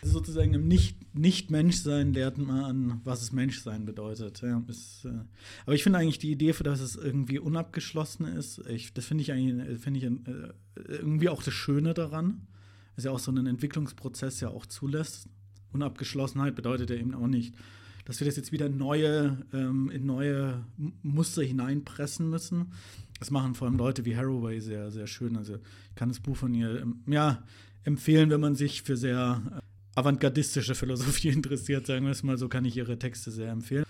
[0.02, 4.42] Also sozusagen im Nicht-Menschsein nicht lernt man, was es Menschsein bedeutet.
[4.42, 5.10] Ja, ist, äh,
[5.66, 9.34] aber ich finde eigentlich die Idee, dass es irgendwie unabgeschlossen ist, ich, das finde ich
[9.34, 10.54] eigentlich find ich, äh,
[10.88, 12.48] irgendwie auch das Schöne daran.
[12.96, 15.28] Dass ja auch so einen Entwicklungsprozess ja auch zulässt.
[15.74, 17.54] Unabgeschlossenheit bedeutet ja eben auch nicht,
[18.06, 20.66] dass wir das jetzt wieder neue, ähm, in neue
[21.02, 22.74] Muster hineinpressen müssen.
[23.20, 25.38] Das machen vor allem Leute wie Haraway sehr, sehr schön.
[25.38, 27.44] Also ich kann das Buch von ihr ähm, ja,
[27.84, 32.50] empfehlen, wenn man sich für sehr äh, avantgardistische Philosophie interessiert, sagen wir es mal so,
[32.50, 33.86] kann ich ihre Texte sehr empfehlen.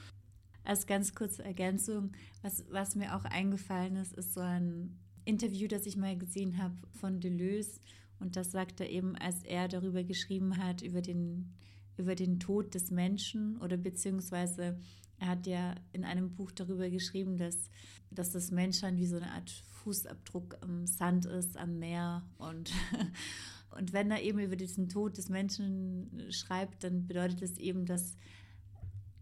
[0.64, 2.12] Als ganz kurze Ergänzung,
[2.42, 6.76] was, was mir auch eingefallen ist, ist so ein Interview, das ich mal gesehen habe
[7.00, 7.80] von Deleuze.
[8.20, 11.54] Und das sagt er eben, als er darüber geschrieben hat, über den
[11.98, 14.80] über den Tod des Menschen oder beziehungsweise
[15.20, 17.70] er hat ja in einem Buch darüber geschrieben, dass,
[18.12, 19.50] dass das Menschsein wie so eine Art
[19.84, 22.24] Fußabdruck am Sand ist, am Meer.
[22.38, 22.72] Und
[23.78, 28.18] und wenn er eben über diesen Tod des Menschen schreibt, dann bedeutet es eben, dass,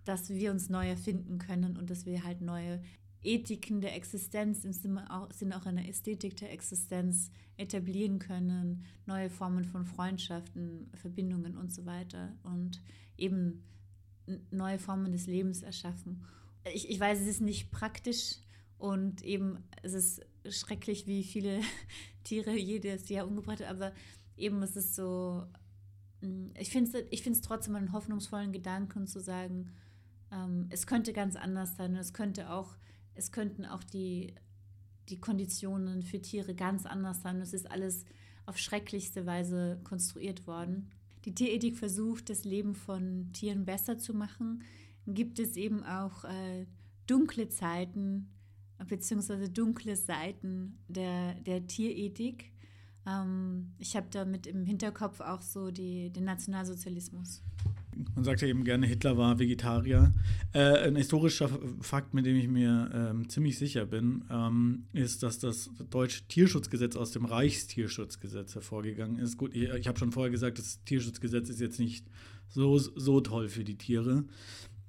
[0.03, 2.81] dass wir uns neu erfinden können und dass wir halt neue
[3.23, 9.85] Ethiken der Existenz im Sinne auch, einer Ästhetik der Existenz etablieren können, neue Formen von
[9.85, 12.81] Freundschaften, Verbindungen und so weiter und
[13.17, 13.63] eben
[14.49, 16.25] neue Formen des Lebens erschaffen.
[16.73, 18.37] Ich, ich weiß, es ist nicht praktisch
[18.77, 21.61] und eben es ist schrecklich, wie viele
[22.23, 23.93] Tiere jedes Jahr umgebracht werden, aber
[24.37, 25.45] eben es ist so,
[26.21, 29.71] mm, ich finde es ich trotzdem einen hoffnungsvollen Gedanken zu sagen,
[30.31, 32.75] ähm, es könnte ganz anders sein und es könnte auch
[33.21, 34.33] es könnten auch die,
[35.09, 37.39] die Konditionen für Tiere ganz anders sein.
[37.39, 38.05] Es ist alles
[38.47, 40.89] auf schrecklichste Weise konstruiert worden.
[41.25, 44.63] Die Tierethik versucht, das Leben von Tieren besser zu machen.
[45.05, 46.65] Gibt es eben auch äh,
[47.05, 48.31] dunkle Zeiten
[48.83, 49.49] bzw.
[49.49, 52.51] dunkle Seiten der, der Tierethik.
[53.05, 57.43] Ähm, ich habe damit im Hinterkopf auch so die, den Nationalsozialismus.
[58.15, 60.13] Man sagt ja eben gerne, Hitler war Vegetarier.
[60.53, 61.49] Äh, ein historischer
[61.81, 66.95] Fakt, mit dem ich mir ähm, ziemlich sicher bin, ähm, ist, dass das deutsche Tierschutzgesetz
[66.95, 69.37] aus dem Reichstierschutzgesetz hervorgegangen ist.
[69.37, 72.05] Gut, ich, ich habe schon vorher gesagt, das Tierschutzgesetz ist jetzt nicht
[72.47, 74.25] so, so toll für die Tiere.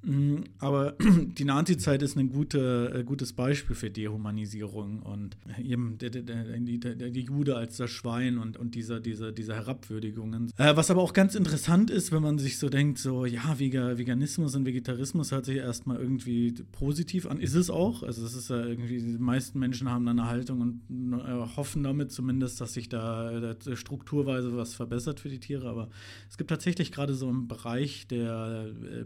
[0.04, 0.96] Mhm, aber
[1.38, 7.10] die Nazi-Zeit ist ein gute, äh, gutes Beispiel für Dehumanisierung und eben der, der, der,
[7.10, 10.50] die Jude als das Schwein und, und dieser, dieser, dieser Herabwürdigungen.
[10.56, 14.56] Äh, was aber auch ganz interessant ist, wenn man sich so denkt, so, ja, Veganismus
[14.56, 17.38] und Vegetarismus hört sich erstmal irgendwie positiv an.
[17.38, 18.02] Ist es auch.
[18.02, 22.10] Also es ist ja irgendwie, die meisten Menschen haben eine Haltung und äh, hoffen damit
[22.10, 25.68] zumindest, dass sich da äh, strukturweise was verbessert für die Tiere.
[25.68, 25.90] Aber
[26.28, 29.04] es gibt tatsächlich gerade so einen Bereich, der äh,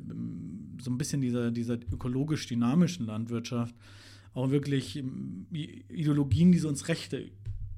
[0.80, 3.74] so ein bisschen dieser, dieser ökologisch dynamischen Landwirtschaft
[4.34, 7.30] auch wirklich ähm, Ideologien, die so ins Rechte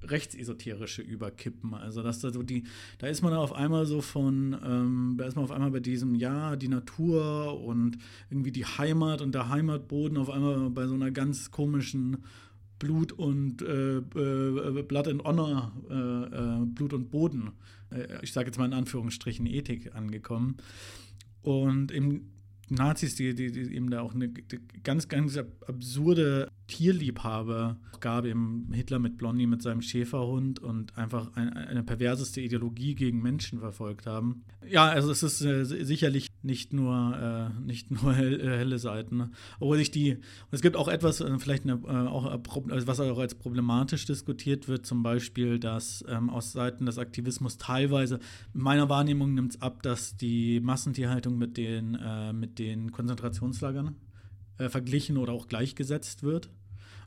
[0.02, 1.74] rechtsesoterische überkippen.
[1.74, 2.64] Also dass da so die,
[2.98, 6.14] da ist man auf einmal so von, ähm, da ist man auf einmal bei diesem,
[6.14, 7.98] ja, die Natur und
[8.30, 12.18] irgendwie die Heimat und der Heimatboden auf einmal bei so einer ganz komischen
[12.78, 17.50] Blut und äh, äh, Blood and Honor, äh, äh Blut und Boden,
[17.90, 20.58] äh, ich sage jetzt mal in Anführungsstrichen Ethik angekommen.
[21.42, 22.37] Und im
[22.70, 24.30] Nazis, die, die, die eben da auch eine
[24.82, 31.48] ganz, ganz absurde Tierliebhaber gab, eben Hitler mit Blondie mit seinem Schäferhund und einfach ein,
[31.48, 34.44] eine perverseste Ideologie gegen Menschen verfolgt haben.
[34.68, 39.32] Ja, also es ist äh, sicherlich nicht nur, äh, nicht nur hell, äh, helle Seiten.
[39.58, 40.18] Obwohl sich die,
[40.50, 42.26] es gibt auch etwas, äh, vielleicht eine, äh, auch,
[42.70, 47.56] also was auch als problematisch diskutiert wird, zum Beispiel, dass ähm, aus Seiten des Aktivismus
[47.56, 48.20] teilweise,
[48.52, 53.96] meiner Wahrnehmung nimmt es ab, dass die Massentierhaltung mit den, äh, mit den Konzentrationslagern
[54.70, 56.50] verglichen oder auch gleichgesetzt wird.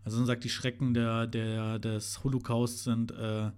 [0.03, 3.51] Also man sagt, die Schrecken der, der, des Holocaust sind äh,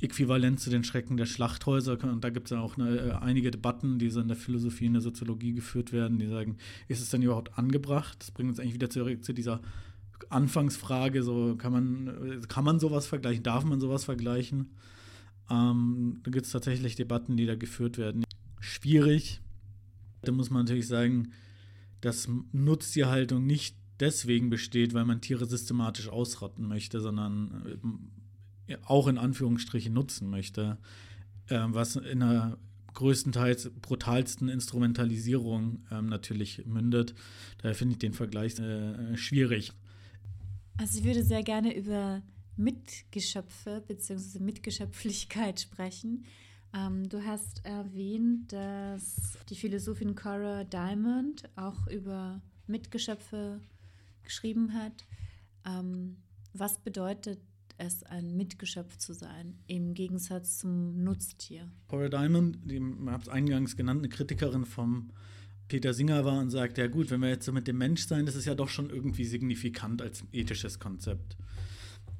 [0.00, 2.02] äquivalent zu den Schrecken der Schlachthäuser.
[2.02, 4.86] Und da gibt es ja auch eine, äh, einige Debatten, die so in der Philosophie,
[4.86, 6.56] in der Soziologie geführt werden, die sagen,
[6.88, 8.16] ist es denn überhaupt angebracht?
[8.20, 9.60] Das bringt uns eigentlich wieder zurück zu dieser
[10.30, 14.70] Anfangsfrage, so kann man, kann man sowas vergleichen, darf man sowas vergleichen?
[15.50, 18.24] Ähm, da gibt es tatsächlich Debatten, die da geführt werden.
[18.60, 19.40] Schwierig.
[20.22, 21.32] Da muss man natürlich sagen,
[22.00, 27.78] dass Nutztierhaltung nicht deswegen besteht, weil man Tiere systematisch ausrotten möchte, sondern
[28.66, 30.78] äh, auch in Anführungsstrichen nutzen möchte,
[31.48, 32.58] äh, was in einer
[32.94, 37.14] größtenteils brutalsten Instrumentalisierung ähm, natürlich mündet.
[37.58, 39.72] Daher finde ich den Vergleich äh, schwierig.
[40.76, 42.22] Also ich würde sehr gerne über
[42.56, 44.38] Mitgeschöpfe bzw.
[44.38, 46.24] Mitgeschöpflichkeit sprechen.
[46.72, 53.60] Ähm, du hast erwähnt, dass die Philosophin Cora Diamond auch über Mitgeschöpfe
[54.24, 55.04] geschrieben hat.
[55.66, 56.16] Ähm,
[56.52, 57.40] was bedeutet
[57.78, 61.70] es, ein Mitgeschöpf zu sein, im Gegensatz zum Nutztier?
[61.88, 65.10] Cora Diamond, die habe es eingangs genannt, eine Kritikerin vom
[65.68, 68.34] Peter Singer war und sagt, ja gut, wenn wir jetzt so mit dem Menschsein, das
[68.36, 71.36] ist ja doch schon irgendwie signifikant als ethisches Konzept.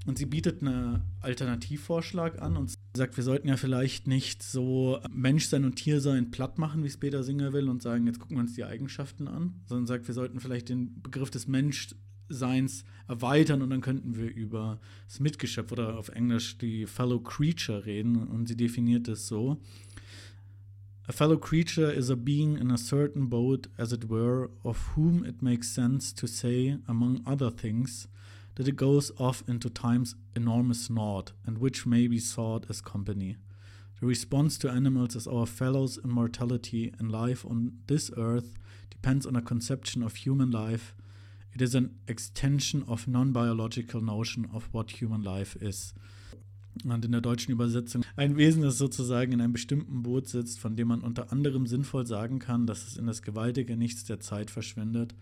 [0.07, 5.65] Und sie bietet einen Alternativvorschlag an und sagt, wir sollten ja vielleicht nicht so Menschsein
[5.65, 8.55] und Tiersein platt machen, wie es Peter Singer will, und sagen, jetzt gucken wir uns
[8.55, 13.81] die Eigenschaften an, sondern sagt, wir sollten vielleicht den Begriff des Menschseins erweitern und dann
[13.81, 14.79] könnten wir über
[15.09, 18.17] das Mitgeschöpf oder auf Englisch die Fellow Creature reden.
[18.17, 19.59] Und sie definiert es so.
[21.07, 25.23] A fellow creature is a being in a certain boat, as it were, of whom
[25.23, 28.09] it makes sense to say, among other things,
[28.57, 33.37] that it goes off into time's enormous knot, and which may be sought as company.
[34.01, 38.55] The response to animals as our fellows in mortality and life on this earth
[38.91, 40.95] depends on a conception of human life.
[41.55, 45.95] It is an extension of non biological notion of what human life is.
[46.85, 50.75] Und in der deutschen Übersetzung ein Wesen, das sozusagen in einem bestimmten Boot sitzt, von
[50.75, 54.51] dem man unter anderem sinnvoll sagen kann, dass es in das gewaltige Nichts der Zeit
[54.51, 55.15] verschwindet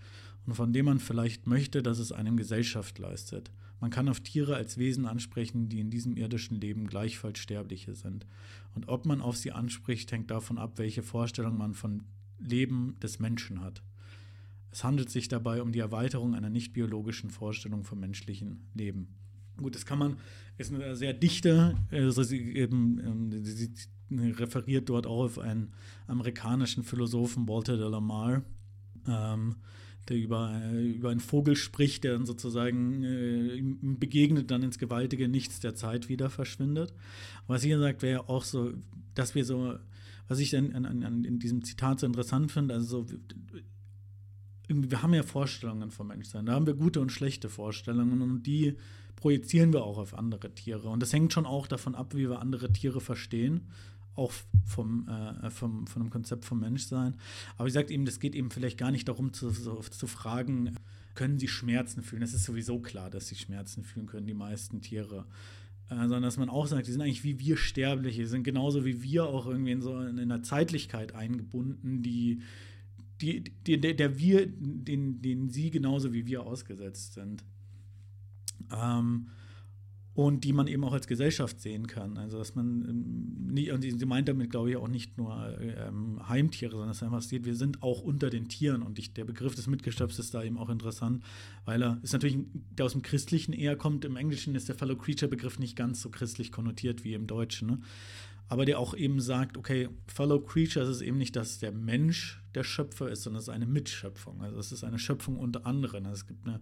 [0.47, 3.53] und von dem man vielleicht möchte, dass es einem Gesellschaft leistet.
[3.81, 8.27] Man kann auf Tiere als Wesen ansprechen, die in diesem irdischen Leben gleichfalls Sterbliche sind.
[8.75, 12.05] Und ob man auf sie anspricht, hängt davon ab, welche Vorstellung man von
[12.39, 13.83] Leben des Menschen hat.
[14.71, 19.09] Es handelt sich dabei um die Erweiterung einer nicht biologischen Vorstellung vom menschlichen Leben.
[19.57, 20.17] Gut, das kann man,
[20.59, 23.71] ist eine sehr dichte, also sie, eben, ähm, sie
[24.11, 25.73] referiert dort auch auf einen
[26.07, 28.45] amerikanischen Philosophen, Walter de la Mare,
[29.07, 29.57] ähm,
[30.09, 35.29] der über, äh, über einen Vogel spricht, der dann sozusagen äh, begegnet, dann ins gewaltige
[35.29, 36.93] Nichts der Zeit wieder verschwindet.
[37.47, 38.73] Was ihr sagt, wäre auch so,
[39.15, 39.75] dass wir so,
[40.29, 43.17] was ich an, an, an, in diesem Zitat so interessant finde, also so,
[44.69, 48.77] wir haben ja Vorstellungen vom Menschsein, da haben wir gute und schlechte Vorstellungen und die
[49.17, 50.89] projizieren wir auch auf andere Tiere.
[50.89, 53.69] Und das hängt schon auch davon ab, wie wir andere Tiere verstehen
[54.15, 54.33] auch
[54.65, 57.15] vom, äh, vom, von dem Konzept vom Menschsein.
[57.57, 60.77] Aber ich sage eben, das geht eben vielleicht gar nicht darum zu, so, zu fragen,
[61.15, 62.23] können sie Schmerzen fühlen?
[62.23, 65.27] Es ist sowieso klar, dass sie Schmerzen fühlen können, die meisten Tiere.
[65.89, 68.85] Äh, sondern dass man auch sagt, die sind eigentlich wie wir Sterbliche, die sind genauso
[68.85, 72.43] wie wir auch irgendwie in so in einer Zeitlichkeit eingebunden, die,
[73.21, 77.45] die, die der, der wir, den, den sie genauso wie wir ausgesetzt sind.
[78.71, 79.29] Ähm,
[80.15, 82.19] und die man eben auch als Gesellschaft sehen kann.
[82.19, 86.21] Also dass man ähm, nie, und sie meint damit, glaube ich, auch nicht nur ähm,
[86.29, 89.55] Heimtiere, sondern dass einfach sieht, wir sind auch unter den Tieren und ich, der Begriff
[89.55, 91.23] des Mitgestöpfs ist da eben auch interessant,
[91.65, 94.05] weil er ist natürlich, der aus dem Christlichen eher kommt.
[94.05, 97.69] Im Englischen ist der Fellow Creature Begriff nicht ganz so christlich konnotiert wie im Deutschen.
[97.69, 97.79] Ne?
[98.49, 102.65] Aber der auch eben sagt, okay, Fellow Creature ist eben nicht, dass der Mensch der
[102.65, 104.43] Schöpfer ist, sondern es ist eine Mitschöpfung.
[104.43, 106.05] Also es ist eine Schöpfung unter anderem.
[106.05, 106.61] Also es gibt eine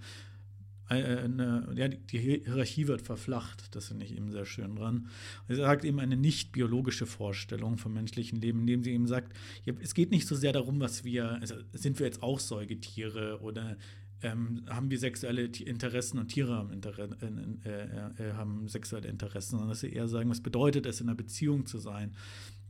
[0.90, 5.08] eine, ja, die Hierarchie wird verflacht, das finde ich eben sehr schön dran.
[5.46, 9.32] Er sagt eben eine nicht biologische Vorstellung vom menschlichen Leben, indem sie eben sagt,
[9.64, 13.76] es geht nicht so sehr darum, was wir, also sind wir jetzt auch Säugetiere oder
[14.22, 19.68] ähm, haben wir sexuelle Interessen und Tiere haben, Inter äh, äh, haben sexuelle Interessen, sondern
[19.68, 22.14] dass sie eher sagen, was bedeutet es, in einer Beziehung zu sein?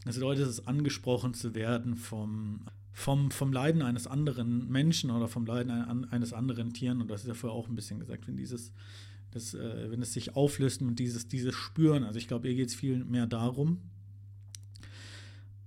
[0.05, 5.47] Was bedeutet es, angesprochen zu werden vom vom, vom Leiden eines anderen Menschen oder vom
[5.47, 5.70] Leiden
[6.11, 8.72] eines anderen Tieren, und das ist ja vorher auch ein bisschen gesagt, wenn dieses,
[9.30, 12.68] das, äh, wenn es sich auflöst und dieses, dieses Spüren, also ich glaube, ihr geht
[12.68, 13.78] es viel mehr darum.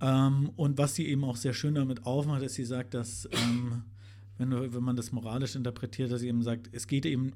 [0.01, 3.84] Ähm, und was sie eben auch sehr schön damit aufmacht, ist, sie sagt, dass ähm,
[4.38, 7.34] wenn, wenn man das moralisch interpretiert, dass sie eben sagt, es geht eben,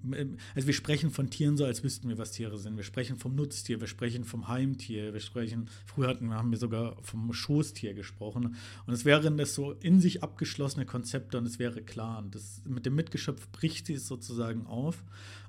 [0.56, 2.76] also wir sprechen von Tieren so, als wüssten wir, was Tiere sind.
[2.76, 6.98] Wir sprechen vom Nutztier, wir sprechen vom Heimtier, wir sprechen, früher hatten, haben wir sogar
[7.04, 8.56] vom Schoßtier gesprochen.
[8.86, 12.20] Und es wären das so in sich abgeschlossene Konzepte und es wäre klar.
[12.20, 15.04] Und das, mit dem Mitgeschöpf bricht sie es sozusagen auf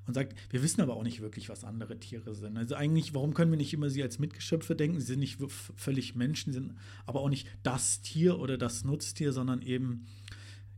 [0.06, 2.56] und sagt, wir wissen aber auch nicht wirklich, was andere Tiere sind.
[2.56, 5.00] Also eigentlich, warum können wir nicht immer sie als Mitgeschöpfe denken?
[5.00, 5.38] Sie sind nicht
[5.76, 6.74] völlig Menschen, sind
[7.06, 10.06] aber auch nicht das Tier oder das Nutztier, sondern eben,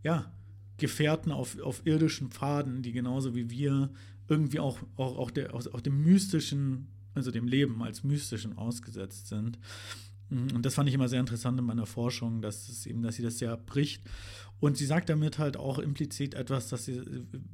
[0.02, 0.32] ja,
[0.80, 3.90] Gefährten auf, auf irdischen Pfaden, die genauso wie wir
[4.28, 9.28] irgendwie auch, auch, auch, der, auch, auch dem mystischen, also dem Leben als mystischen ausgesetzt
[9.28, 9.58] sind.
[10.30, 13.16] Mhm, und das fand ich immer sehr interessant in meiner Forschung, dass es eben, dass
[13.16, 14.02] sie das sehr bricht.
[14.60, 17.00] Und sie sagt damit halt auch implizit etwas, dass sie,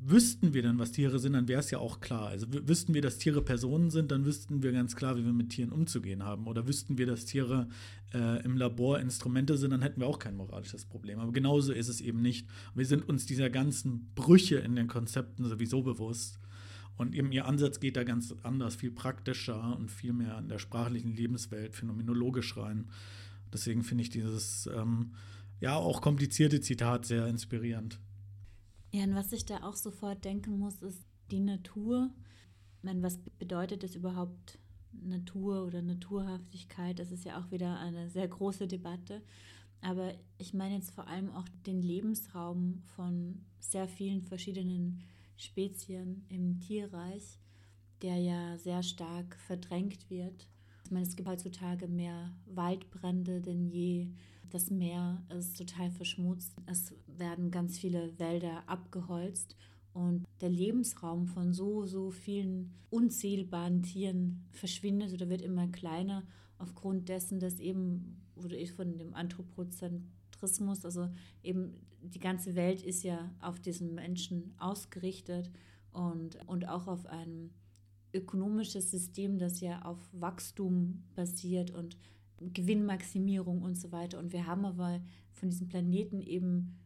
[0.04, 2.26] wüssten wir denn, was Tiere sind, dann wäre es ja auch klar.
[2.26, 5.50] Also wüssten wir, dass Tiere Personen sind, dann wüssten wir ganz klar, wie wir mit
[5.50, 6.48] Tieren umzugehen haben.
[6.48, 7.68] Oder wüssten wir, dass Tiere
[8.12, 11.20] äh, im Labor Instrumente sind, dann hätten wir auch kein moralisches Problem.
[11.20, 12.48] Aber genauso ist es eben nicht.
[12.74, 16.40] Wir sind uns dieser ganzen Brüche in den Konzepten sowieso bewusst.
[16.96, 20.58] Und eben ihr Ansatz geht da ganz anders, viel praktischer und viel mehr in der
[20.58, 22.90] sprachlichen Lebenswelt phänomenologisch rein.
[23.52, 25.12] Deswegen finde ich dieses ähm,
[25.60, 28.00] ja auch komplizierte Zitat sehr inspirierend.
[28.92, 32.10] Ja, und was ich da auch sofort denken muss, ist die Natur.
[32.78, 34.58] Ich meine, was bedeutet es überhaupt
[34.92, 36.98] Natur oder Naturhaftigkeit?
[36.98, 39.22] Das ist ja auch wieder eine sehr große Debatte.
[39.82, 45.02] Aber ich meine jetzt vor allem auch den Lebensraum von sehr vielen verschiedenen
[45.36, 47.38] Spezien im Tierreich,
[48.02, 50.48] der ja sehr stark verdrängt wird.
[50.84, 54.08] Ich meine, es gibt heutzutage mehr Waldbrände denn je.
[54.50, 56.54] Das Meer ist total verschmutzt.
[56.66, 59.56] Es werden ganz viele Wälder abgeholzt.
[59.92, 66.22] Und der Lebensraum von so, so vielen unzählbaren Tieren verschwindet oder wird immer kleiner
[66.58, 71.08] aufgrund dessen, dass eben, wurde ich von dem Anthropozentrismus, also
[71.42, 75.50] eben die ganze Welt ist ja auf diesen Menschen ausgerichtet
[75.92, 77.50] und, und auch auf ein
[78.12, 81.96] ökonomisches System, das ja auf Wachstum basiert und
[82.38, 84.18] Gewinnmaximierung und so weiter.
[84.18, 85.00] Und wir haben aber
[85.32, 86.78] von diesem Planeten eben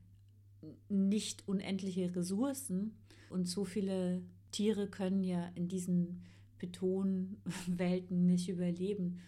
[0.88, 2.96] nicht unendliche Ressourcen
[3.30, 6.22] und so viele Tiere können ja in diesen
[6.58, 9.20] Betonwelten nicht überleben.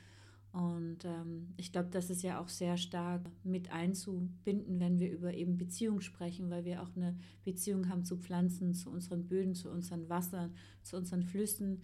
[0.53, 5.33] Und ähm, ich glaube, das ist ja auch sehr stark mit einzubinden, wenn wir über
[5.33, 9.71] eben Beziehung sprechen, weil wir auch eine Beziehung haben zu Pflanzen, zu unseren Böden, zu
[9.71, 11.81] unseren Wassern, zu unseren Flüssen.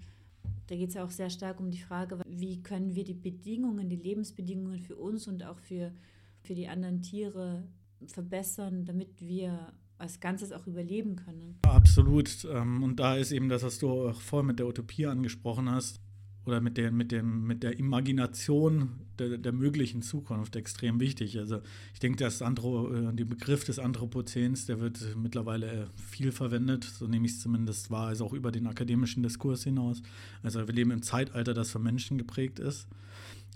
[0.67, 3.89] Da geht es ja auch sehr stark um die Frage, wie können wir die Bedingungen,
[3.89, 5.95] die Lebensbedingungen für uns und auch für,
[6.43, 7.67] für die anderen Tiere
[8.07, 11.59] verbessern, damit wir als Ganzes auch überleben können.
[11.63, 12.47] Absolut.
[12.51, 16.01] Ähm, und da ist eben das, was du auch vorher mit der Utopie angesprochen hast,
[16.49, 21.39] oder mit der, mit dem, mit der Imagination der, der möglichen Zukunft extrem wichtig.
[21.39, 21.61] Also
[21.93, 27.07] ich denke, das Andro, äh, der Begriff des Anthropozäns, der wird mittlerweile viel verwendet, so
[27.07, 30.03] nehme ich es zumindest wahr, also auch über den akademischen Diskurs hinaus.
[30.43, 32.89] Also wir leben im Zeitalter, das von Menschen geprägt ist,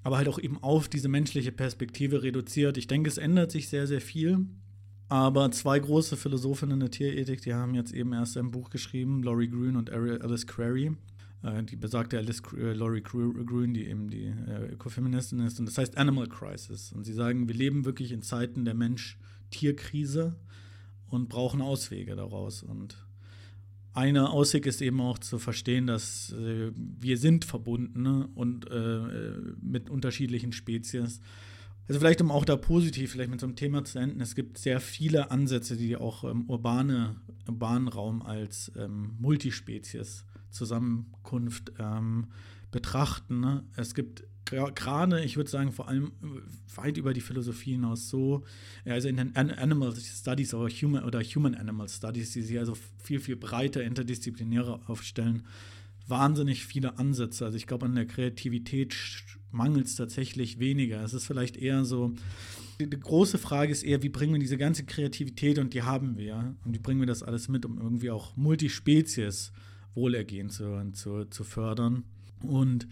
[0.03, 2.77] aber halt auch eben auf diese menschliche Perspektive reduziert.
[2.77, 4.47] Ich denke, es ändert sich sehr, sehr viel.
[5.09, 9.49] Aber zwei große Philosophinnen der Tierethik, die haben jetzt eben erst ein Buch geschrieben, Laurie
[9.49, 10.93] Green und Alice Query.
[11.43, 15.59] Äh, die besagte Alice äh, Laurie Green, die eben die äh, Ökofeministin ist.
[15.59, 16.93] Und das heißt Animal Crisis.
[16.93, 20.37] Und sie sagen, wir leben wirklich in Zeiten der Mensch-Tier-Krise
[21.09, 22.63] und brauchen Auswege daraus.
[22.63, 22.97] Und
[23.93, 28.27] eine Ausweg ist eben auch zu verstehen, dass wir sind verbunden ne?
[28.35, 28.67] und
[29.61, 31.21] mit unterschiedlichen Spezies.
[31.89, 34.57] Also vielleicht um auch da positiv vielleicht mit so einem Thema zu enden, es gibt
[34.57, 37.17] sehr viele Ansätze, die auch ähm, urbane,
[37.47, 42.29] urbanen Raum als ähm, Multispezies Zusammenkunft ähm,
[42.71, 43.41] betrachten.
[43.41, 43.65] Ne?
[43.77, 48.45] Es gibt gerade, ich würde sagen, vor allem äh, weit über die Philosophie hinaus so,
[48.85, 53.21] also in den Animal Studies oder Human, oder Human Animal Studies, die sich also viel,
[53.21, 55.45] viel breiter, interdisziplinärer aufstellen,
[56.07, 57.45] wahnsinnig viele Ansätze.
[57.45, 58.95] Also ich glaube, an der Kreativität
[59.51, 61.03] mangelt es tatsächlich weniger.
[61.03, 62.15] Es ist vielleicht eher so,
[62.81, 66.17] die, die, große Frage ist eher, wie bringen wir diese ganze Kreativität, und die haben
[66.17, 69.53] wir, und wie bringen wir das alles mit, um irgendwie auch Multispezies
[69.95, 72.05] Wohlergehen zu, zu, zu fördern.
[72.43, 72.89] Und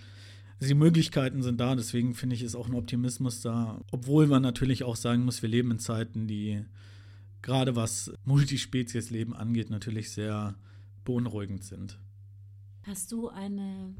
[0.61, 3.80] die Möglichkeiten sind da, deswegen finde ich, ist auch ein Optimismus da.
[3.90, 6.64] Obwohl man natürlich auch sagen muss, wir leben in Zeiten, die
[7.42, 10.55] gerade was Multispezies-Leben angeht, natürlich sehr
[11.05, 11.98] beunruhigend sind.
[12.82, 13.94] Hast du eine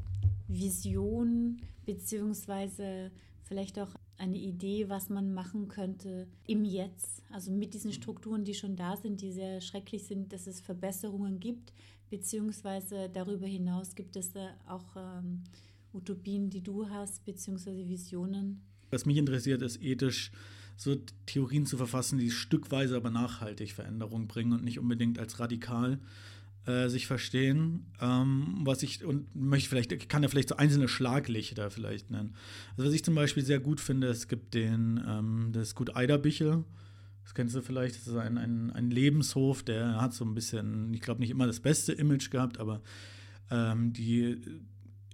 [0.47, 3.11] Vision beziehungsweise
[3.43, 8.53] vielleicht auch eine Idee, was man machen könnte im Jetzt, also mit diesen Strukturen, die
[8.53, 11.73] schon da sind, die sehr schrecklich sind, dass es Verbesserungen gibt,
[12.11, 14.31] beziehungsweise darüber hinaus gibt es
[14.67, 15.43] auch ähm,
[15.93, 18.61] Utopien, die du hast, beziehungsweise Visionen?
[18.91, 20.31] Was mich interessiert, ist ethisch
[20.77, 20.95] so
[21.25, 25.99] Theorien zu verfassen, die stückweise aber nachhaltig Veränderungen bringen und nicht unbedingt als radikal
[26.65, 27.85] äh, sich verstehen.
[28.01, 32.35] Ähm, was ich und möchte vielleicht, ich kann ja vielleicht so einzelne Schlaglichter vielleicht nennen.
[32.71, 36.63] Also was ich zum Beispiel sehr gut finde, es gibt den, ähm, das Gut Eiderbichel.
[37.23, 40.93] Das kennst du vielleicht, das ist ein, ein, ein Lebenshof, der hat so ein bisschen,
[40.93, 42.81] ich glaube nicht immer das beste Image gehabt, aber
[43.49, 44.41] ähm, die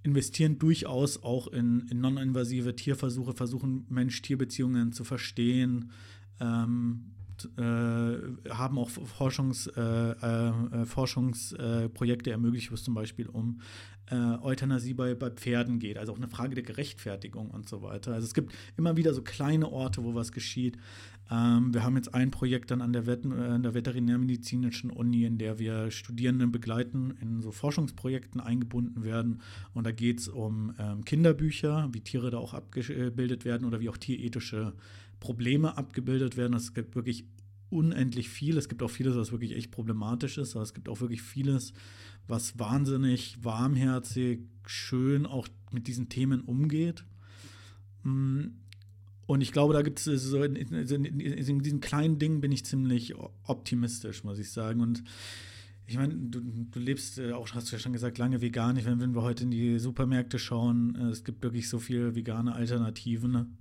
[0.03, 5.91] investieren durchaus auch in, in non-invasive Tierversuche, versuchen Mensch-Tier-Beziehungen zu verstehen,
[6.39, 7.11] ähm,
[7.57, 13.59] äh, haben auch Forschungs, äh, äh, Forschungsprojekte ermöglicht, wo es zum Beispiel um
[14.09, 18.13] äh, Euthanasie bei, bei Pferden geht, also auch eine Frage der Gerechtfertigung und so weiter.
[18.13, 20.77] Also es gibt immer wieder so kleine Orte, wo was geschieht.
[21.29, 25.37] Ähm, wir haben jetzt ein Projekt dann an der, Vet äh, der Veterinärmedizinischen Uni, in
[25.37, 29.41] der wir Studierenden begleiten, in so Forschungsprojekten eingebunden werden.
[29.73, 33.89] Und da geht es um ähm, Kinderbücher, wie Tiere da auch abgebildet werden oder wie
[33.89, 34.73] auch tierethische
[35.19, 36.53] Probleme abgebildet werden.
[36.53, 37.25] Es gibt wirklich
[37.69, 38.57] unendlich viel.
[38.57, 41.73] Es gibt auch vieles, was wirklich echt problematisch ist, aber es gibt auch wirklich vieles,
[42.27, 47.03] was wahnsinnig warmherzig, schön auch mit diesen Themen umgeht.
[48.03, 48.47] Mm,
[49.25, 52.63] und ich glaube, da gibt es so in, in, in, diesen kleinen Dingen bin ich
[52.63, 53.13] ziemlich
[53.43, 54.79] optimistisch, muss ich sagen.
[54.79, 55.03] Und
[55.85, 58.77] ich meine, du, du, lebst äh, auch, hast du ja schon gesagt, lange vegan.
[58.77, 62.15] Ich meine, wenn wir heute in die Supermärkte schauen, äh, es gibt wirklich so viele
[62.15, 63.57] vegane Alternativen.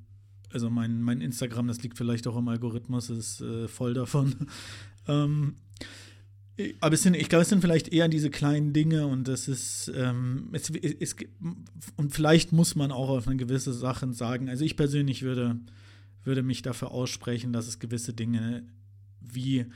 [0.52, 4.34] Also mein, mein Instagram, das liegt vielleicht auch im Algorithmus, ist äh, voll davon.
[5.08, 5.56] ähm,
[6.80, 9.92] aber es sind, ich glaube, es sind vielleicht eher diese kleinen Dinge und das ist,
[9.94, 11.16] ähm, es, es,
[11.96, 14.48] und vielleicht muss man auch auf eine gewisse Sachen sagen.
[14.48, 15.60] Also ich persönlich würde,
[16.24, 18.62] würde mich dafür aussprechen, dass es gewisse Dinge
[19.20, 19.66] wie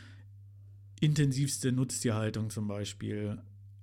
[1.01, 3.39] intensivste Nutztierhaltung zum Beispiel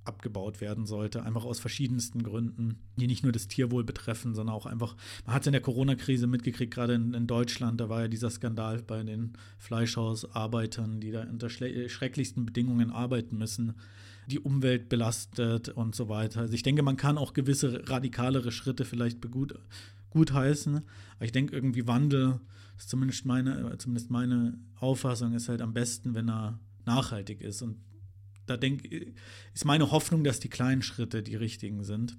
[0.07, 4.65] abgebaut werden sollte, einfach aus verschiedensten Gründen, die nicht nur das Tierwohl betreffen, sondern auch
[4.65, 4.95] einfach,
[5.25, 8.29] man hat es in der Corona-Krise mitgekriegt, gerade in, in, Deutschland, da war ja dieser
[8.29, 13.75] Skandal bei den Fleischhausarbeitern, die da unter schrecklichsten Bedingungen arbeiten müssen,
[14.27, 16.41] die Umwelt belastet und so weiter.
[16.41, 19.57] Also ich denke, man kann auch gewisse radikalere Schritte vielleicht begut,
[20.09, 20.77] gutheißen,
[21.15, 22.39] aber ich denke irgendwie Wandel,
[22.77, 27.77] ist zumindest meine, zumindest meine Auffassung, ist halt am besten, wenn er nachhaltig ist und
[28.49, 28.83] da denk,
[29.53, 32.17] ist meine Hoffnung, dass die kleinen Schritte die richtigen sind.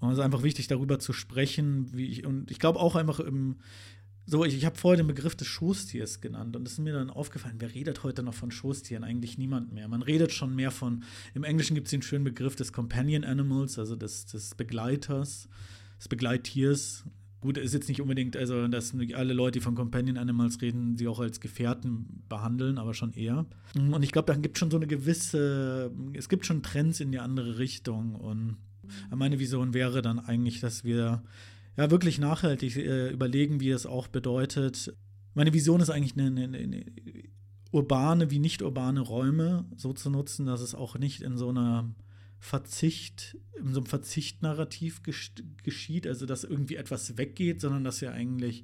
[0.00, 3.18] Und es ist einfach wichtig, darüber zu sprechen, wie ich, und ich glaube auch einfach
[3.20, 3.56] im,
[4.30, 7.08] so, ich, ich habe vorher den Begriff des Schoßtiers genannt und es ist mir dann
[7.08, 9.02] aufgefallen, wer redet heute noch von Schoßtieren?
[9.02, 9.88] Eigentlich niemand mehr.
[9.88, 13.78] Man redet schon mehr von, im Englischen gibt es den schönen Begriff des Companion Animals,
[13.78, 15.48] also des, des Begleiters,
[15.98, 17.04] des Begleittiers.
[17.40, 21.06] Gut, ist jetzt nicht unbedingt, also dass alle Leute, die von Companion Animals reden, sie
[21.06, 23.46] auch als Gefährten behandeln, aber schon eher.
[23.76, 27.12] Und ich glaube, da gibt es schon so eine gewisse, es gibt schon Trends in
[27.12, 28.16] die andere Richtung.
[28.16, 28.56] Und
[29.14, 31.22] meine Vision wäre dann eigentlich, dass wir
[31.76, 34.92] ja wirklich nachhaltig äh, überlegen, wie es auch bedeutet.
[35.34, 36.84] Meine Vision ist eigentlich eine, eine, eine
[37.70, 41.88] urbane wie nicht urbane Räume so zu nutzen, dass es auch nicht in so einer
[42.38, 48.62] Verzicht, in so einem Verzichtnarrativ geschieht, also dass irgendwie etwas weggeht, sondern dass wir eigentlich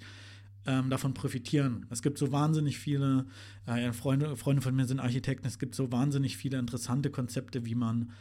[0.67, 1.87] ähm, davon profitieren.
[1.91, 3.27] Es gibt so wahnsinnig viele,
[3.67, 7.75] äh, Freunde, Freunde von mir sind Architekten, es gibt so wahnsinnig viele interessante Konzepte, wie
[7.75, 8.13] man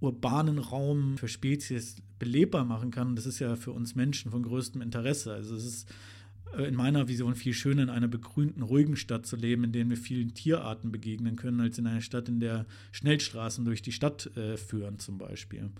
[0.00, 3.14] urbanen Raum für Spezies belebbar machen kann.
[3.14, 5.32] Das ist ja für uns Menschen von größtem Interesse.
[5.32, 5.88] Also es ist
[6.58, 9.96] in meiner Vision viel schöner, in einer begrünten, ruhigen Stadt zu leben, in der wir
[9.96, 14.56] vielen Tierarten begegnen können, als in einer Stadt, in der Schnellstraßen durch die Stadt äh,
[14.56, 15.62] führen, zum Beispiel.
[15.62, 15.72] Und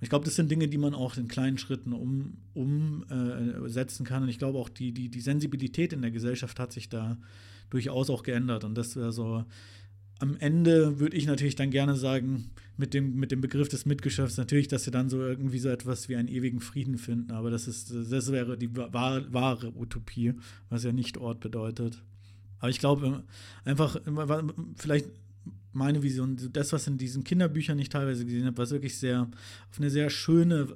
[0.00, 4.22] ich glaube, das sind Dinge, die man auch in kleinen Schritten umsetzen um, äh, kann.
[4.22, 7.18] Und ich glaube auch, die, die, die Sensibilität in der Gesellschaft hat sich da
[7.70, 8.64] durchaus auch geändert.
[8.64, 9.44] Und das wäre so
[10.22, 14.36] am Ende würde ich natürlich dann gerne sagen, mit dem, mit dem Begriff des Mitgeschäfts
[14.36, 17.30] natürlich, dass sie dann so irgendwie so etwas wie einen ewigen Frieden finden.
[17.32, 20.34] Aber das ist, das wäre die wahre, wahre Utopie,
[20.68, 22.02] was ja nicht Ort bedeutet.
[22.58, 23.24] Aber ich glaube,
[23.64, 24.00] einfach,
[24.76, 25.08] vielleicht
[25.72, 29.28] meine Vision, das, was in diesen Kinderbüchern ich teilweise gesehen habe, was wirklich sehr,
[29.70, 30.68] auf eine sehr schöne,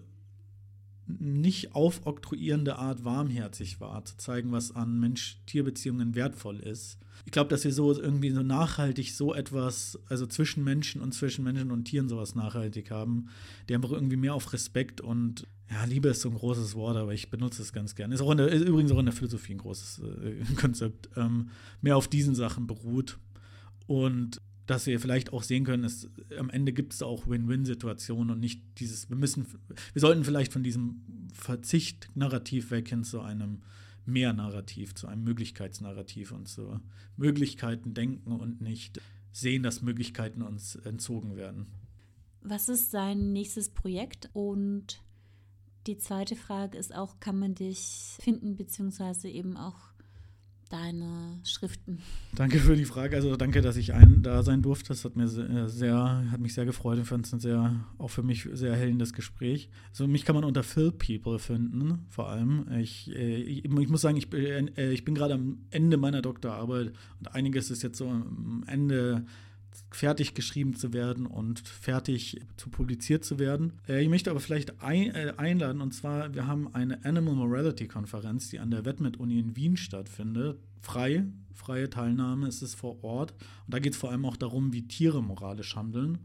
[1.06, 7.64] nicht aufoktroyierende Art warmherzig war, zu zeigen, was an Mensch-Tier-Beziehungen wertvoll ist ich glaube, dass
[7.64, 12.08] wir so irgendwie so nachhaltig so etwas, also zwischen Menschen und zwischen Menschen und Tieren
[12.08, 13.26] sowas nachhaltig haben,
[13.68, 17.12] die einfach irgendwie mehr auf Respekt und ja, Liebe ist so ein großes Wort, aber
[17.12, 18.14] ich benutze es ganz gerne.
[18.14, 21.10] Ist, auch der, ist übrigens auch in der Philosophie ein großes äh, Konzept.
[21.16, 21.50] Ähm,
[21.80, 23.18] mehr auf diesen Sachen beruht.
[23.88, 26.08] Und dass wir vielleicht auch sehen können, ist,
[26.38, 29.46] am Ende gibt es auch Win-Win-Situationen und nicht dieses, wir müssen,
[29.92, 31.02] wir sollten vielleicht von diesem
[31.32, 33.62] Verzicht-Narrativ weg hin zu einem
[34.06, 36.80] mehr Narrativ, zu einem Möglichkeitsnarrativ und zu
[37.16, 39.00] Möglichkeiten denken und nicht
[39.32, 41.66] sehen, dass Möglichkeiten uns entzogen werden.
[42.40, 44.30] Was ist sein nächstes Projekt?
[44.32, 45.02] Und
[45.86, 49.95] die zweite Frage ist auch, kann man dich finden, beziehungsweise eben auch
[50.68, 51.98] deine Schriften.
[52.34, 53.16] Danke für die Frage.
[53.16, 54.88] Also danke, dass ich ein da sein durfte.
[54.88, 56.98] Das hat mir sehr, sehr hat mich sehr gefreut.
[57.00, 59.68] Ich fand es ein sehr, auch für mich sehr erhellendes Gespräch.
[59.90, 62.66] Also mich kann man unter Phil People finden, vor allem.
[62.78, 66.92] Ich, äh, ich, ich muss sagen, ich, äh, ich bin gerade am Ende meiner Doktorarbeit
[67.20, 69.26] und einiges ist jetzt so am Ende
[69.90, 73.74] fertig geschrieben zu werden und fertig zu publiziert zu werden.
[73.88, 78.50] Äh, ich möchte aber vielleicht äh, einladen, und zwar, wir haben eine Animal Morality Konferenz,
[78.50, 80.58] die an der Wettmet-Uni in Wien stattfindet.
[80.80, 81.24] Frei,
[81.54, 83.32] freie Teilnahme, es ist vor Ort.
[83.32, 86.18] Und da geht es vor allem auch darum, wie Tiere moralisch handeln.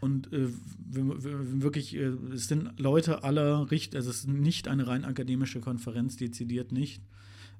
[0.00, 0.48] Und äh,
[0.88, 6.16] wirklich, äh, es sind Leute aller Richt, also es ist nicht eine rein akademische Konferenz,
[6.16, 7.02] dezidiert nicht.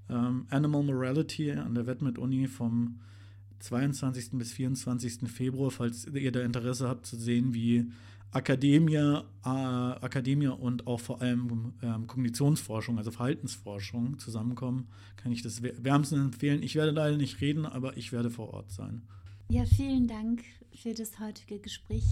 [0.08, 3.00] Ähm, Animal Morality an der Wettmet-Uni vom
[3.60, 4.30] 22.
[4.32, 5.30] bis 24.
[5.30, 7.90] Februar, falls ihr da Interesse habt, zu sehen, wie
[8.32, 15.62] Akademie, äh, Akademie und auch vor allem ähm, Kognitionsforschung, also Verhaltensforschung zusammenkommen, kann ich das
[15.62, 16.62] wärmstens empfehlen.
[16.62, 19.02] Ich werde leider nicht reden, aber ich werde vor Ort sein.
[19.48, 20.42] Ja, vielen Dank
[20.74, 22.04] für das heutige Gespräch.